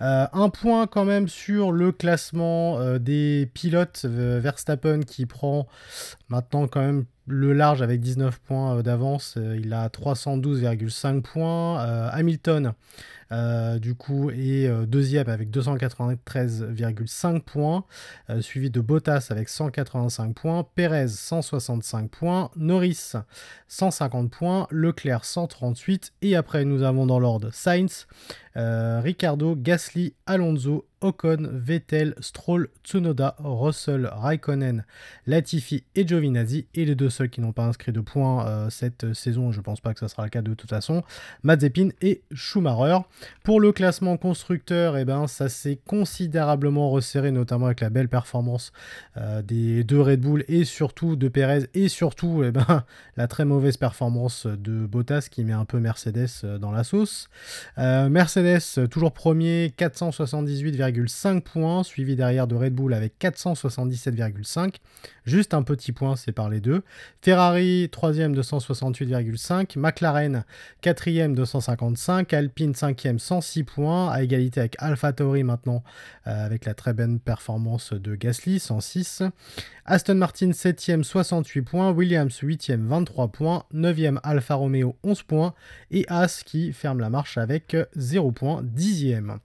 Euh, 0.00 0.26
un 0.32 0.48
point 0.48 0.86
quand 0.86 1.04
même 1.04 1.28
sur 1.28 1.70
le 1.70 1.92
classement 1.92 2.78
euh, 2.78 2.98
des 2.98 3.50
pilotes. 3.54 4.02
Euh, 4.04 4.40
Verstappen 4.40 5.00
qui 5.00 5.26
prend 5.26 5.66
maintenant 6.28 6.66
quand 6.66 6.80
même 6.80 7.04
le 7.26 7.52
large 7.52 7.80
avec 7.80 8.00
19 8.00 8.38
points 8.40 8.82
d'avance. 8.82 9.38
il 9.38 9.72
a 9.72 9.88
312,5 9.88 11.22
points. 11.22 11.78
Hamilton 12.12 12.74
du 13.78 13.94
coup, 13.94 14.30
euh, 14.30 14.86
deuxième 14.86 15.28
avec 15.28 15.50
293,5 15.50 17.40
points, 17.40 17.84
suivi 18.40 18.70
de 18.70 18.80
Bottas 18.80 19.28
avec 19.30 19.48
185 19.48 20.34
points, 20.34 20.66
Perez 20.74 21.08
165 21.08 22.10
points, 22.10 22.50
Norris 22.56 23.12
150 23.68 24.30
points, 24.30 24.66
Leclerc 24.70 25.24
138, 25.24 26.12
et 26.22 26.36
après 26.36 26.64
nous 26.64 26.82
avons 26.82 27.06
dans 27.06 27.18
l'ordre 27.18 27.50
Sainz, 27.52 28.06
Ricardo, 28.54 29.56
Gasly, 29.56 29.83
Alonso, 30.26 30.86
Ocon, 31.04 31.50
Vettel, 31.52 32.14
Stroll, 32.18 32.68
Tsunoda, 32.82 33.36
Russell, 33.38 34.08
Raikkonen, 34.10 34.86
Latifi 35.26 35.84
et 35.94 36.08
Giovinazzi. 36.08 36.66
Et 36.74 36.86
les 36.86 36.94
deux 36.94 37.10
seuls 37.10 37.28
qui 37.28 37.42
n'ont 37.42 37.52
pas 37.52 37.64
inscrit 37.64 37.92
de 37.92 38.00
points 38.00 38.46
euh, 38.46 38.70
cette 38.70 39.12
saison, 39.12 39.52
je 39.52 39.60
pense 39.60 39.82
pas 39.82 39.92
que 39.92 40.00
ça 40.00 40.08
sera 40.08 40.24
le 40.24 40.30
cas 40.30 40.40
de 40.40 40.54
toute 40.54 40.70
façon, 40.70 41.04
Mazepin 41.42 41.90
et 42.00 42.22
Schumacher. 42.32 43.00
Pour 43.42 43.60
le 43.60 43.72
classement 43.72 44.16
constructeur, 44.16 44.96
eh 44.96 45.04
ben, 45.04 45.26
ça 45.26 45.50
s'est 45.50 45.78
considérablement 45.86 46.90
resserré, 46.90 47.32
notamment 47.32 47.66
avec 47.66 47.82
la 47.82 47.90
belle 47.90 48.08
performance 48.08 48.72
euh, 49.18 49.42
des 49.42 49.84
deux 49.84 50.00
Red 50.00 50.20
Bull 50.20 50.44
et 50.48 50.64
surtout 50.64 51.16
de 51.16 51.28
Perez 51.28 51.68
et 51.74 51.88
surtout 51.90 52.42
eh 52.44 52.50
ben, 52.50 52.84
la 53.18 53.28
très 53.28 53.44
mauvaise 53.44 53.76
performance 53.76 54.46
de 54.46 54.86
Bottas 54.86 55.28
qui 55.30 55.44
met 55.44 55.52
un 55.52 55.66
peu 55.66 55.80
Mercedes 55.80 56.28
euh, 56.44 56.56
dans 56.56 56.72
la 56.72 56.82
sauce. 56.82 57.28
Mercedes, 57.76 58.88
toujours 58.88 59.12
premier, 59.12 59.74
478, 59.76 60.76
5 61.06 61.44
points, 61.44 61.82
suivi 61.82 62.16
derrière 62.16 62.46
de 62.46 62.54
Red 62.54 62.74
Bull 62.74 62.94
avec 62.94 63.14
477,5. 63.20 64.76
Juste 65.24 65.54
un 65.54 65.62
petit 65.62 65.92
point 65.92 66.14
par 66.34 66.48
les 66.48 66.60
deux. 66.60 66.82
Ferrari, 67.22 67.88
3ème, 67.92 68.34
268,5. 68.34 69.78
McLaren, 69.78 70.44
4ème, 70.82 71.34
255. 71.34 72.32
Alpine, 72.32 72.72
5ème, 72.72 73.18
106 73.18 73.64
points. 73.64 74.10
À 74.10 74.22
égalité 74.22 74.60
avec 74.60 74.76
AlphaTauri 74.78 75.44
maintenant, 75.44 75.82
euh, 76.26 76.44
avec 76.44 76.64
la 76.64 76.74
très 76.74 76.92
bonne 76.92 77.20
performance 77.20 77.92
de 77.92 78.14
Gasly, 78.14 78.58
106. 78.58 79.22
Aston 79.86 80.14
Martin 80.14 80.50
7ème 80.50 81.02
68 81.02 81.60
points, 81.60 81.90
Williams 81.90 82.40
8ème 82.42 82.86
23 82.86 83.28
points, 83.28 83.64
9ème 83.74 84.18
Alfa 84.22 84.54
Romeo 84.54 84.96
11 85.02 85.22
points 85.24 85.54
et 85.90 86.06
As 86.08 86.42
qui 86.42 86.72
ferme 86.72 87.00
la 87.00 87.10
marche 87.10 87.36
avec 87.36 87.76
0 87.94 88.32
points 88.32 88.62
10ème. 88.62 89.36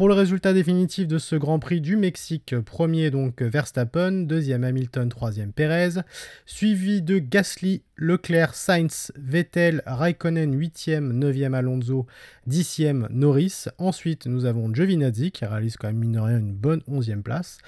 Pour 0.00 0.08
le 0.08 0.14
résultat 0.14 0.54
définitif 0.54 1.06
de 1.06 1.18
ce 1.18 1.36
Grand 1.36 1.58
Prix 1.58 1.82
du 1.82 1.98
Mexique, 1.98 2.54
premier 2.64 3.10
donc 3.10 3.42
Verstappen, 3.42 4.12
deuxième 4.22 4.64
Hamilton, 4.64 5.10
troisième 5.10 5.52
Perez, 5.52 6.00
suivi 6.46 7.02
de 7.02 7.18
Gasly, 7.18 7.82
Leclerc, 7.96 8.54
Sainz, 8.54 9.12
Vettel, 9.14 9.82
Raikkonen 9.84 10.58
8e, 10.58 11.12
9e 11.12 11.52
Alonso, 11.52 12.06
10e 12.48 13.08
Norris. 13.10 13.66
Ensuite, 13.76 14.24
nous 14.24 14.46
avons 14.46 14.72
Giovinazzi 14.72 15.32
qui 15.32 15.44
réalise 15.44 15.76
quand 15.76 15.88
même 15.88 15.98
mine 15.98 16.12
de 16.12 16.18
rien 16.18 16.38
une 16.38 16.54
bonne 16.54 16.80
11e 16.90 17.20
place. 17.20 17.58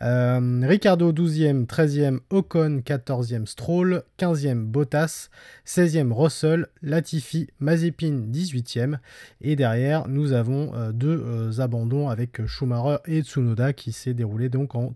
Ricardo 0.00 1.12
12e, 1.12 1.66
13e 1.66 2.20
Ocon, 2.30 2.80
14e 2.82 3.44
Stroll, 3.44 4.02
15e 4.18 4.64
Bottas, 4.64 5.28
16e 5.66 6.10
Russell, 6.10 6.68
Latifi, 6.80 7.48
Mazepin 7.60 8.28
18e. 8.32 8.96
Et 9.42 9.56
derrière, 9.56 10.08
nous 10.08 10.32
avons 10.32 10.72
euh, 10.74 10.92
deux 10.92 11.22
euh, 11.22 11.60
abandons 11.60 11.81
avec 12.08 12.46
Schumacher 12.46 12.98
et 13.06 13.22
Tsunoda 13.22 13.72
qui 13.72 13.92
s'est 13.92 14.14
déroulé 14.14 14.48
donc 14.48 14.74
en 14.74 14.94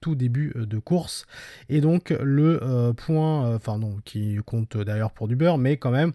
tout, 0.00 0.14
début 0.14 0.52
de 0.56 0.78
course. 0.78 1.26
Et 1.68 1.80
donc 1.80 2.10
le 2.10 2.92
point, 2.96 3.54
enfin 3.54 3.78
non, 3.78 3.96
qui 4.04 4.38
compte 4.44 4.76
d'ailleurs 4.76 5.12
pour 5.12 5.28
du 5.28 5.36
beurre, 5.36 5.58
mais 5.58 5.76
quand 5.76 5.90
même, 5.90 6.12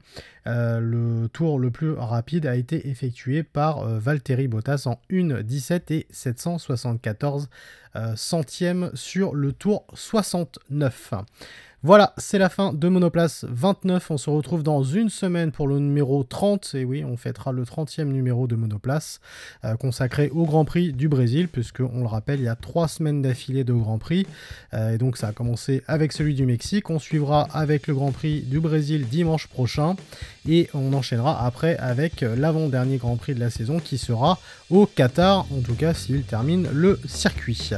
euh, 0.48 0.80
le 0.80 1.28
tour 1.28 1.60
le 1.60 1.72
plus 1.72 1.92
rapide 1.92 2.46
a 2.46 2.56
été 2.56 2.88
effectué 2.88 3.44
par 3.44 3.80
euh, 3.80 4.00
Valtteri 4.00 4.48
Bottas 4.48 4.84
en 4.86 5.00
1,17 5.12 5.94
et 5.94 6.08
774 6.10 7.50
euh, 7.96 8.16
centièmes 8.16 8.92
sur 8.94 9.36
le 9.36 9.52
tour 9.52 9.86
69. 9.94 11.14
Voilà, 11.84 12.16
c'est 12.18 12.40
la 12.40 12.50
fin 12.50 12.74
de 12.74 12.90
Monoplace 12.90 13.46
29. 13.48 14.10
On 14.10 14.18
se 14.18 14.32
retrouve 14.32 14.63
dans 14.63 14.82
une 14.82 15.10
semaine 15.10 15.52
pour 15.52 15.68
le 15.68 15.78
numéro 15.78 16.24
30. 16.24 16.74
Et 16.74 16.84
oui, 16.84 17.06
on 17.06 17.18
fêtera 17.18 17.52
le 17.52 17.66
30e 17.66 18.06
numéro 18.06 18.48
de 18.48 18.56
Monoplace 18.56 19.20
euh, 19.63 19.76
consacré 19.76 20.32
au 20.32 20.46
Grand 20.46 20.66
Prix 20.66 20.92
du 20.92 21.08
Brésil, 21.08 21.48
puisque 21.48 21.82
on 21.82 22.00
le 22.00 22.08
rappelle, 22.08 22.40
il 22.40 22.46
y 22.46 22.50
a 22.50 22.56
trois 22.56 22.88
semaines 22.88 23.22
d'affilée 23.22 23.63
de 23.63 23.74
Grand 23.74 24.00
Prix. 24.00 24.26
Euh, 24.74 24.96
et 24.96 24.98
donc 24.98 25.18
ça 25.18 25.28
a 25.28 25.34
commencé 25.34 25.84
avec 25.86 26.13
celui 26.13 26.34
du 26.34 26.48
Mexique. 26.48 26.90
On 26.90 26.98
suivra 26.98 27.44
avec 27.54 27.86
le 27.86 27.94
Grand 27.94 28.12
Prix 28.12 28.42
du 28.42 28.60
Brésil 28.60 29.08
dimanche 29.08 29.46
prochain. 29.46 29.96
Et 30.48 30.70
on 30.74 30.94
enchaînera 30.94 31.46
après 31.46 31.78
avec 31.78 32.22
l'avant-dernier 32.22 32.98
Grand 32.98 33.18
Prix 33.18 33.36
de 33.36 33.40
la 33.40 33.50
saison 33.50 33.80
qui 33.80 33.98
sera 33.98 34.40
au 34.70 34.86
Qatar, 34.86 35.46
en 35.52 35.62
tout 35.62 35.76
cas 35.76 35.94
s'il 35.94 36.24
termine 36.24 36.68
le 36.74 37.00
circuit. 37.06 37.70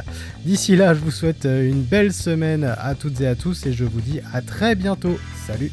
D'ici 0.45 0.75
là, 0.75 0.93
je 0.93 0.99
vous 0.99 1.11
souhaite 1.11 1.45
une 1.45 1.81
belle 1.81 2.13
semaine 2.13 2.63
à 2.63 2.95
toutes 2.95 3.21
et 3.21 3.27
à 3.27 3.35
tous 3.35 3.65
et 3.65 3.73
je 3.73 3.85
vous 3.85 4.01
dis 4.01 4.19
à 4.33 4.41
très 4.41 4.75
bientôt. 4.75 5.17
Salut 5.47 5.71